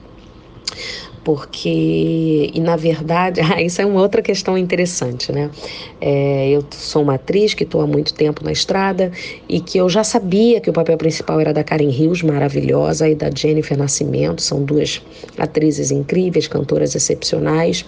porque, 1.27 2.51
e 2.53 2.59
na 2.61 2.77
verdade, 2.77 3.41
isso 3.61 3.81
é 3.81 3.85
uma 3.85 3.99
outra 3.99 4.21
questão 4.21 4.57
interessante, 4.57 5.29
né? 5.29 5.51
É, 5.99 6.51
eu 6.51 6.63
sou 6.71 7.03
uma 7.03 7.15
atriz 7.15 7.53
que 7.53 7.65
estou 7.65 7.81
há 7.81 7.85
muito 7.85 8.13
tempo 8.13 8.45
na 8.45 8.51
estrada 8.53 9.11
e 9.49 9.59
que 9.59 9.77
eu 9.77 9.89
já 9.89 10.05
sabia 10.05 10.61
que 10.61 10.69
o 10.69 10.73
papel 10.73 10.95
principal 10.95 11.41
era 11.41 11.51
da 11.51 11.65
Karen 11.65 11.89
Rios, 11.89 12.23
maravilhosa, 12.23 13.09
e 13.09 13.13
da 13.13 13.29
Jennifer 13.29 13.77
Nascimento, 13.77 14.41
são 14.41 14.63
duas 14.63 15.01
atrizes 15.37 15.91
incríveis, 15.91 16.47
cantoras 16.47 16.95
excepcionais. 16.95 17.83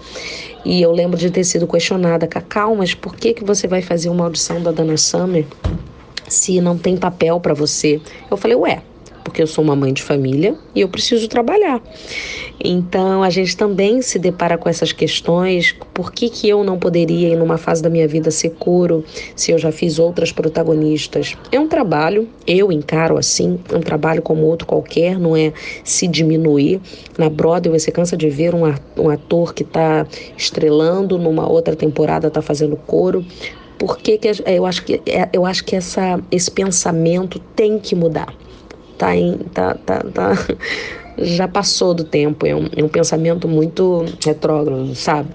E 0.66 0.82
eu 0.82 0.92
lembro 0.92 1.18
de 1.18 1.32
ter 1.32 1.46
sido 1.46 1.66
questionada, 1.66 2.28
Cacau, 2.28 2.76
mas 2.76 2.94
por 2.94 3.16
que, 3.16 3.34
que 3.34 3.46
você 3.46 3.70
vai 3.70 3.82
fazer 3.82 4.10
uma 4.10 4.26
audição 4.26 4.62
da 4.62 4.74
Dana 4.74 4.98
Summer 4.98 5.46
se 6.28 6.60
não 6.60 6.78
tem 6.78 6.98
papel 6.98 7.40
para 7.40 7.54
você? 7.54 8.02
Eu 8.30 8.36
falei, 8.36 8.58
ué, 8.58 8.82
porque 9.40 9.44
eu 9.44 9.48
sou 9.48 9.64
uma 9.64 9.76
mãe 9.76 9.94
de 9.94 10.04
família 10.04 10.54
e 10.76 10.82
eu 10.82 10.90
preciso 10.90 11.26
trabalhar. 11.30 11.82
Então 12.60 13.24
a 13.24 13.30
gente 13.30 13.56
também 13.56 14.02
se 14.02 14.20
depara 14.20 14.58
com 14.58 14.68
essas 14.68 14.92
questões. 14.92 15.74
Por 15.94 16.12
que, 16.12 16.30
que 16.30 16.50
eu 16.50 16.62
não 16.62 16.78
poderia, 16.78 17.30
em 17.30 17.38
numa 17.38 17.58
fase 17.58 17.82
da 17.82 17.90
minha 17.90 18.06
vida, 18.06 18.32
ser 18.32 18.50
coro 18.60 19.06
se 19.38 19.52
eu 19.52 19.58
já 19.58 19.72
fiz 19.72 19.98
outras 19.98 20.34
protagonistas? 20.34 21.38
É 21.54 21.60
um 21.60 21.70
trabalho, 21.70 22.28
eu 22.46 22.70
encaro 22.70 23.18
assim, 23.18 23.58
é 23.72 23.78
um 23.78 23.82
trabalho 23.82 24.22
como 24.22 24.44
outro 24.44 24.68
qualquer, 24.68 25.18
não 25.18 25.38
é 25.38 25.54
se 25.86 26.06
diminuir. 26.06 26.82
Na 27.18 27.30
Broadway 27.30 27.80
você 27.80 27.92
cansa 27.92 28.18
de 28.18 28.30
ver 28.30 28.54
um 28.54 29.10
ator 29.10 29.54
que 29.54 29.64
está 29.64 30.06
estrelando, 30.38 31.18
numa 31.18 31.50
outra 31.50 31.78
temporada 31.78 32.28
está 32.28 32.42
fazendo 32.42 32.76
coro. 32.76 33.26
Por 33.78 34.00
que, 34.00 34.18
que 34.18 34.30
eu 34.46 34.66
acho 34.66 34.84
que, 34.84 35.02
é, 35.06 35.30
eu 35.32 35.46
acho 35.46 35.64
que 35.64 35.78
essa, 35.78 36.20
esse 36.30 36.52
pensamento 36.52 37.40
tem 37.56 37.80
que 37.80 37.96
mudar 37.96 38.36
tá 39.00 39.16
em, 39.16 39.38
tá, 39.54 39.74
tá, 39.74 40.04
tá, 40.14 40.34
já 41.18 41.48
passou 41.48 41.94
do 41.94 42.04
tempo, 42.04 42.46
é 42.46 42.54
um, 42.54 42.68
é 42.76 42.84
um 42.84 42.90
pensamento 42.90 43.48
muito 43.48 44.06
retrógrado, 44.24 44.94
sabe? 44.94 45.30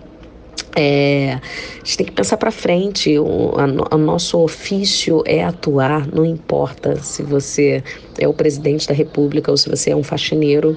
É, 0.77 1.35
a 1.35 1.85
gente 1.85 1.96
tem 1.96 2.07
que 2.07 2.12
pensar 2.12 2.37
para 2.37 2.50
frente. 2.50 3.16
O 3.18 3.53
a, 3.57 3.96
nosso 3.96 4.38
ofício 4.40 5.22
é 5.24 5.42
atuar, 5.44 6.07
não 6.12 6.24
importa 6.24 6.96
se 6.96 7.22
você 7.22 7.83
é 8.18 8.27
o 8.27 8.35
presidente 8.35 8.88
da 8.88 8.94
República 8.94 9.50
ou 9.50 9.57
se 9.57 9.68
você 9.68 9.90
é 9.90 9.96
um 9.96 10.03
faxineiro. 10.03 10.77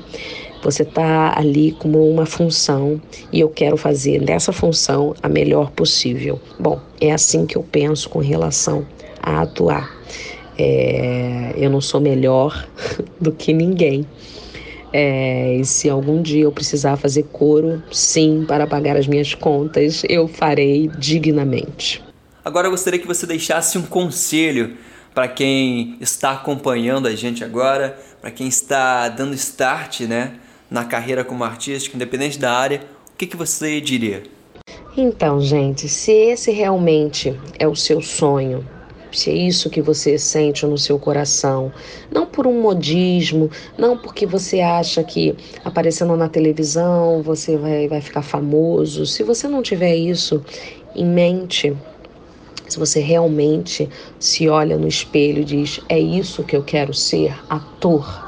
Você 0.63 0.83
está 0.83 1.37
ali 1.37 1.71
como 1.71 2.07
uma 2.07 2.25
função 2.25 3.01
e 3.31 3.39
eu 3.39 3.49
quero 3.49 3.77
fazer 3.77 4.21
dessa 4.21 4.51
função 4.51 5.15
a 5.21 5.29
melhor 5.29 5.71
possível. 5.71 6.39
Bom, 6.59 6.79
é 7.01 7.11
assim 7.11 7.45
que 7.45 7.57
eu 7.57 7.63
penso 7.63 8.09
com 8.09 8.19
relação 8.19 8.85
a 9.21 9.41
atuar. 9.41 9.96
É, 10.57 11.53
eu 11.55 11.69
não 11.69 11.81
sou 11.81 12.01
melhor 12.01 12.67
do 13.19 13.31
que 13.31 13.53
ninguém. 13.53 14.05
É, 14.93 15.57
e 15.57 15.65
se 15.65 15.89
algum 15.89 16.21
dia 16.21 16.43
eu 16.43 16.51
precisar 16.51 16.97
fazer 16.97 17.23
coro, 17.23 17.83
sim, 17.91 18.45
para 18.47 18.65
pagar 18.65 18.95
as 18.95 19.07
minhas 19.07 19.33
contas, 19.33 20.03
eu 20.07 20.27
farei 20.27 20.89
dignamente. 20.97 22.03
Agora 22.43 22.67
eu 22.67 22.71
gostaria 22.71 22.99
que 22.99 23.07
você 23.07 23.25
deixasse 23.25 23.77
um 23.77 23.83
conselho 23.83 24.77
para 25.13 25.27
quem 25.27 25.97
está 25.99 26.31
acompanhando 26.31 27.07
a 27.07 27.15
gente 27.15 27.43
agora, 27.43 27.99
para 28.21 28.31
quem 28.31 28.47
está 28.47 29.09
dando 29.09 29.33
start 29.33 30.01
né, 30.01 30.35
na 30.69 30.85
carreira 30.85 31.23
como 31.23 31.43
artista, 31.43 31.95
independente 31.95 32.39
da 32.39 32.53
área, 32.53 32.81
o 33.13 33.17
que, 33.17 33.25
que 33.25 33.35
você 33.35 33.81
diria? 33.81 34.23
Então, 34.95 35.41
gente, 35.41 35.89
se 35.89 36.11
esse 36.11 36.51
realmente 36.51 37.37
é 37.59 37.67
o 37.67 37.75
seu 37.75 38.01
sonho, 38.01 38.65
se 39.11 39.29
é 39.29 39.33
isso 39.33 39.69
que 39.69 39.81
você 39.81 40.17
sente 40.17 40.65
no 40.65 40.77
seu 40.77 40.99
coração, 40.99 41.71
não 42.11 42.25
por 42.25 42.45
um 42.45 42.61
modismo, 42.61 43.49
não 43.77 43.97
porque 43.97 44.25
você 44.25 44.59
acha 44.61 45.03
que 45.03 45.35
aparecendo 45.63 46.15
na 46.15 46.29
televisão 46.29 47.21
você 47.21 47.57
vai, 47.57 47.87
vai 47.87 48.01
ficar 48.01 48.21
famoso. 48.21 49.05
Se 49.05 49.23
você 49.23 49.47
não 49.47 49.61
tiver 49.61 49.95
isso 49.95 50.43
em 50.95 51.05
mente, 51.05 51.75
se 52.67 52.77
você 52.77 52.99
realmente 52.99 53.89
se 54.19 54.49
olha 54.49 54.77
no 54.77 54.87
espelho 54.87 55.41
e 55.41 55.45
diz: 55.45 55.79
é 55.87 55.99
isso 55.99 56.43
que 56.43 56.55
eu 56.55 56.63
quero 56.63 56.93
ser, 56.93 57.33
ator, 57.49 58.27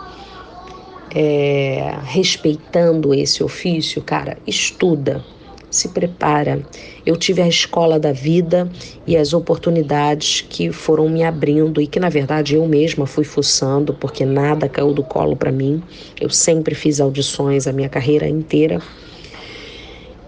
é, 1.14 1.98
respeitando 2.04 3.14
esse 3.14 3.44
ofício, 3.44 4.02
cara, 4.02 4.38
estuda 4.46 5.24
se 5.70 5.90
prepara. 5.90 6.62
Eu 7.06 7.16
tive 7.16 7.42
a 7.42 7.48
escola 7.48 8.00
da 8.00 8.12
vida 8.12 8.70
e 9.06 9.16
as 9.16 9.34
oportunidades 9.34 10.42
que 10.42 10.72
foram 10.72 11.08
me 11.10 11.24
abrindo 11.24 11.82
e 11.82 11.88
que 11.88 12.00
na 12.00 12.10
verdade 12.10 12.56
eu 12.56 12.68
mesma 12.68 13.06
fui 13.06 13.24
fuçando, 13.24 13.94
porque 13.94 14.26
nada 14.26 14.68
caiu 14.68 14.94
do 14.94 15.04
colo 15.04 15.36
para 15.36 15.52
mim. 15.52 15.82
Eu 16.20 16.30
sempre 16.30 16.74
fiz 16.74 17.00
audições 17.00 17.68
a 17.68 17.74
minha 17.74 17.90
carreira 17.90 18.28
inteira. 18.28 18.82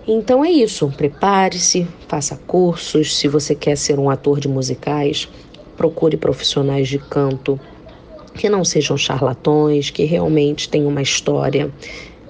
Então 0.08 0.44
é 0.44 0.50
isso, 0.50 0.92
prepare-se, 0.98 1.88
faça 2.08 2.36
cursos. 2.48 3.18
Se 3.18 3.28
você 3.28 3.54
quer 3.54 3.78
ser 3.78 4.00
um 4.00 4.10
ator 4.10 4.40
de 4.40 4.48
musicais, 4.48 5.30
procure 5.78 6.18
profissionais 6.18 6.88
de 6.88 6.98
canto 6.98 7.60
que 8.34 8.50
não 8.50 8.64
sejam 8.64 8.98
charlatões, 8.98 9.90
que 9.90 10.04
realmente 10.06 10.70
tenham 10.70 10.88
uma 10.88 11.02
história 11.02 11.72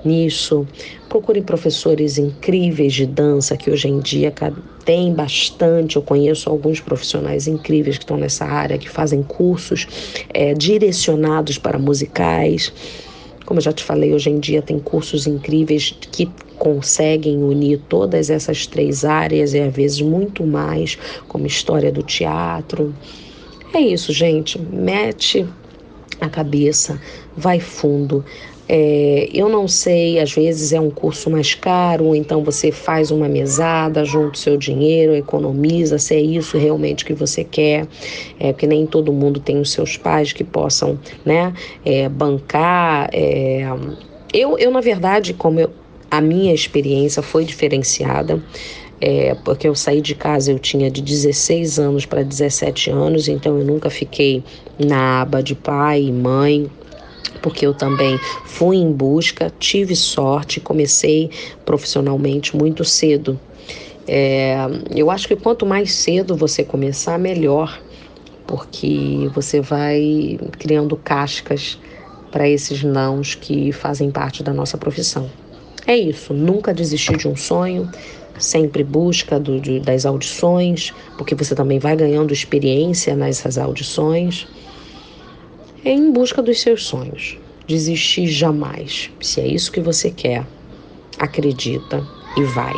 nisso. 0.03 0.67
Procure 1.09 1.41
professores 1.41 2.17
incríveis 2.17 2.93
de 2.93 3.05
dança, 3.05 3.57
que 3.57 3.69
hoje 3.69 3.87
em 3.87 3.99
dia 3.99 4.33
tem 4.85 5.13
bastante. 5.13 5.95
Eu 5.95 6.01
conheço 6.01 6.49
alguns 6.49 6.79
profissionais 6.79 7.47
incríveis 7.47 7.97
que 7.97 8.03
estão 8.03 8.17
nessa 8.17 8.45
área, 8.45 8.77
que 8.77 8.89
fazem 8.89 9.23
cursos 9.23 9.87
é, 10.33 10.53
direcionados 10.53 11.57
para 11.57 11.77
musicais. 11.77 12.71
Como 13.45 13.59
eu 13.59 13.63
já 13.63 13.73
te 13.73 13.83
falei, 13.83 14.13
hoje 14.13 14.29
em 14.29 14.39
dia 14.39 14.61
tem 14.61 14.79
cursos 14.79 15.27
incríveis 15.27 15.95
que 16.11 16.29
conseguem 16.57 17.43
unir 17.43 17.81
todas 17.89 18.29
essas 18.29 18.67
três 18.67 19.03
áreas 19.03 19.53
e 19.53 19.59
às 19.59 19.73
vezes 19.73 19.99
muito 19.99 20.45
mais, 20.45 20.97
como 21.27 21.47
história 21.47 21.91
do 21.91 22.03
teatro. 22.03 22.93
É 23.73 23.79
isso, 23.79 24.13
gente. 24.13 24.59
Mete 24.59 25.45
a 26.19 26.29
cabeça, 26.29 27.01
vai 27.35 27.59
fundo. 27.59 28.23
É, 28.73 29.27
eu 29.33 29.49
não 29.49 29.67
sei, 29.67 30.17
às 30.17 30.31
vezes 30.31 30.71
é 30.71 30.79
um 30.79 30.89
curso 30.89 31.29
mais 31.29 31.53
caro, 31.53 32.15
então 32.15 32.41
você 32.41 32.71
faz 32.71 33.11
uma 33.11 33.27
mesada, 33.27 34.05
junta 34.05 34.35
o 34.35 34.37
seu 34.37 34.55
dinheiro, 34.55 35.13
economiza, 35.13 35.99
se 35.99 36.15
é 36.15 36.21
isso 36.21 36.57
realmente 36.57 37.03
que 37.03 37.13
você 37.13 37.43
quer, 37.43 37.85
é, 38.39 38.53
porque 38.53 38.65
nem 38.65 38.85
todo 38.85 39.11
mundo 39.11 39.41
tem 39.41 39.59
os 39.59 39.73
seus 39.73 39.97
pais 39.97 40.31
que 40.31 40.45
possam 40.45 40.97
né, 41.25 41.53
é, 41.83 42.07
bancar. 42.07 43.09
É, 43.11 43.67
eu, 44.33 44.57
eu, 44.57 44.71
na 44.71 44.79
verdade, 44.79 45.33
como 45.33 45.59
eu, 45.59 45.69
a 46.09 46.21
minha 46.21 46.53
experiência 46.53 47.21
foi 47.21 47.43
diferenciada, 47.43 48.41
é, 49.01 49.35
porque 49.43 49.67
eu 49.67 49.75
saí 49.75 49.99
de 49.99 50.15
casa, 50.15 50.49
eu 50.49 50.59
tinha 50.59 50.89
de 50.89 51.01
16 51.01 51.77
anos 51.77 52.05
para 52.05 52.23
17 52.23 52.89
anos, 52.89 53.27
então 53.27 53.59
eu 53.59 53.65
nunca 53.65 53.89
fiquei 53.89 54.41
na 54.79 55.23
aba 55.23 55.43
de 55.43 55.55
pai 55.55 56.03
e 56.03 56.11
mãe, 56.13 56.71
porque 57.41 57.65
eu 57.65 57.73
também 57.73 58.17
fui 58.45 58.77
em 58.77 58.91
busca, 58.91 59.51
tive 59.59 59.95
sorte, 59.95 60.59
comecei 60.59 61.29
profissionalmente 61.65 62.55
muito 62.55 62.83
cedo. 62.83 63.39
É, 64.07 64.55
eu 64.93 65.09
acho 65.09 65.27
que 65.27 65.35
quanto 65.35 65.65
mais 65.65 65.93
cedo 65.93 66.35
você 66.35 66.63
começar, 66.63 67.17
melhor, 67.17 67.79
porque 68.47 69.29
você 69.33 69.61
vai 69.61 70.39
criando 70.59 70.95
cascas 70.97 71.79
para 72.31 72.47
esses 72.49 72.83
nãos 72.83 73.35
que 73.35 73.71
fazem 73.71 74.09
parte 74.09 74.41
da 74.43 74.53
nossa 74.53 74.77
profissão. 74.77 75.29
É 75.85 75.95
isso, 75.95 76.33
nunca 76.33 76.73
desistir 76.73 77.17
de 77.17 77.27
um 77.27 77.35
sonho, 77.35 77.89
sempre 78.37 78.83
busca 78.83 79.39
do, 79.39 79.59
de, 79.59 79.79
das 79.79 80.05
audições, 80.05 80.93
porque 81.17 81.35
você 81.35 81.55
também 81.55 81.79
vai 81.79 81.95
ganhando 81.95 82.33
experiência 82.33 83.15
nessas 83.15 83.57
audições, 83.57 84.47
é 85.83 85.91
em 85.91 86.11
busca 86.11 86.41
dos 86.41 86.61
seus 86.61 86.85
sonhos. 86.85 87.37
Desistir 87.67 88.27
jamais. 88.27 89.09
Se 89.21 89.41
é 89.41 89.47
isso 89.47 89.71
que 89.71 89.79
você 89.79 90.11
quer, 90.11 90.45
acredita 91.17 92.05
e 92.37 92.43
vai. 92.43 92.73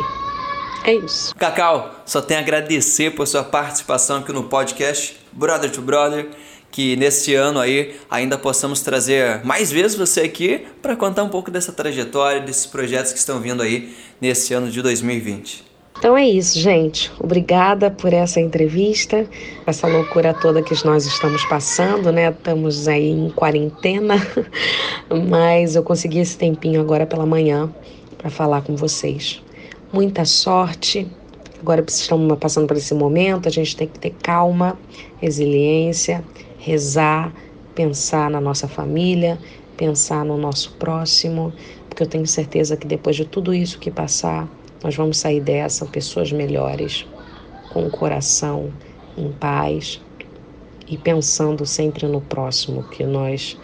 É 0.84 0.94
isso. 0.94 1.34
Cacau, 1.34 2.02
só 2.04 2.20
tenho 2.20 2.40
a 2.40 2.42
agradecer 2.42 3.10
por 3.12 3.26
sua 3.26 3.42
participação 3.42 4.18
aqui 4.18 4.32
no 4.32 4.44
podcast 4.44 5.16
Brother 5.32 5.70
to 5.70 5.80
Brother 5.80 6.28
que 6.74 6.96
neste 6.96 7.32
ano 7.34 7.60
aí 7.60 7.94
ainda 8.10 8.36
possamos 8.36 8.80
trazer 8.80 9.44
mais 9.44 9.70
vezes 9.70 9.96
você 9.96 10.22
aqui 10.22 10.66
para 10.82 10.96
contar 10.96 11.22
um 11.22 11.28
pouco 11.28 11.48
dessa 11.48 11.72
trajetória, 11.72 12.40
desses 12.40 12.66
projetos 12.66 13.12
que 13.12 13.18
estão 13.18 13.40
vindo 13.40 13.62
aí 13.62 13.94
nesse 14.20 14.52
ano 14.52 14.68
de 14.68 14.82
2020. 14.82 15.73
Então 15.96 16.16
é 16.16 16.26
isso, 16.26 16.58
gente. 16.58 17.10
Obrigada 17.18 17.90
por 17.90 18.12
essa 18.12 18.40
entrevista, 18.40 19.26
essa 19.66 19.86
loucura 19.86 20.34
toda 20.34 20.62
que 20.62 20.74
nós 20.84 21.06
estamos 21.06 21.44
passando, 21.46 22.12
né? 22.12 22.30
Estamos 22.30 22.86
aí 22.88 23.10
em 23.10 23.30
quarentena, 23.30 24.16
mas 25.28 25.76
eu 25.76 25.82
consegui 25.82 26.18
esse 26.18 26.36
tempinho 26.36 26.80
agora 26.80 27.06
pela 27.06 27.24
manhã 27.24 27.72
para 28.18 28.28
falar 28.30 28.62
com 28.62 28.76
vocês. 28.76 29.42
Muita 29.92 30.24
sorte. 30.24 31.06
Agora 31.60 31.82
estamos 31.88 32.38
passando 32.38 32.66
por 32.66 32.76
esse 32.76 32.92
momento, 32.92 33.48
a 33.48 33.50
gente 33.50 33.74
tem 33.74 33.88
que 33.88 33.98
ter 33.98 34.10
calma, 34.22 34.78
resiliência 35.18 36.22
rezar, 36.64 37.30
pensar 37.74 38.30
na 38.30 38.40
nossa 38.40 38.66
família, 38.66 39.38
pensar 39.76 40.24
no 40.24 40.38
nosso 40.38 40.72
próximo, 40.78 41.52
porque 41.88 42.02
eu 42.02 42.06
tenho 42.06 42.26
certeza 42.26 42.74
que 42.74 42.86
depois 42.86 43.14
de 43.14 43.26
tudo 43.26 43.52
isso 43.52 43.78
que 43.78 43.90
passar, 43.90 44.48
nós 44.84 44.94
vamos 44.94 45.16
sair 45.16 45.40
dessa 45.40 45.86
pessoas 45.86 46.30
melhores, 46.30 47.06
com 47.72 47.86
o 47.86 47.90
coração 47.90 48.70
em 49.16 49.32
paz 49.32 49.98
e 50.86 50.98
pensando 50.98 51.64
sempre 51.64 52.06
no 52.06 52.20
próximo, 52.20 52.84
que 52.84 53.02
nós 53.02 53.56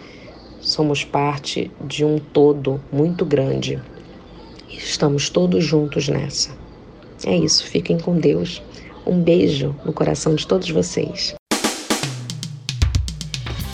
somos 0.62 1.04
parte 1.04 1.70
de 1.84 2.06
um 2.06 2.18
todo 2.18 2.80
muito 2.90 3.26
grande. 3.26 3.78
E 4.66 4.76
estamos 4.78 5.28
todos 5.28 5.62
juntos 5.62 6.08
nessa. 6.08 6.56
É 7.26 7.36
isso, 7.36 7.66
fiquem 7.66 7.98
com 7.98 8.18
Deus. 8.18 8.62
Um 9.06 9.20
beijo 9.20 9.76
no 9.84 9.92
coração 9.92 10.34
de 10.34 10.46
todos 10.46 10.70
vocês. 10.70 11.34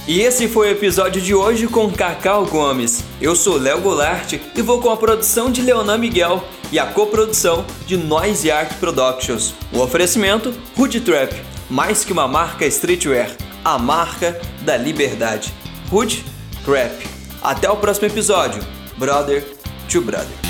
E 0.06 0.20
esse 0.20 0.46
foi 0.46 0.68
o 0.68 0.70
episódio 0.70 1.20
de 1.20 1.34
hoje 1.34 1.66
com 1.66 1.90
Cacau 1.90 2.46
Gomes. 2.46 3.02
Eu 3.20 3.34
sou 3.34 3.58
Léo 3.58 3.80
Goulart 3.80 4.34
e 4.34 4.62
vou 4.62 4.80
com 4.80 4.88
a 4.88 4.96
produção 4.96 5.50
de 5.50 5.60
Leonan 5.60 5.98
Miguel 5.98 6.44
e 6.70 6.78
a 6.78 6.86
coprodução 6.86 7.64
de 7.86 7.96
Noise 7.96 8.48
Art 8.48 8.72
Productions. 8.78 9.52
O 9.72 9.80
oferecimento 9.80 10.54
Hood 10.78 11.00
Trap, 11.00 11.34
mais 11.68 12.04
que 12.04 12.12
uma 12.12 12.28
marca 12.28 12.64
streetwear, 12.66 13.36
a 13.64 13.78
marca 13.78 14.40
da 14.62 14.76
liberdade. 14.76 15.52
Hood 15.90 16.24
Trap. 16.64 17.04
Até 17.42 17.68
o 17.68 17.76
próximo 17.76 18.06
episódio. 18.06 18.62
Brother 18.96 19.44
to 19.88 20.00
Brother. 20.02 20.45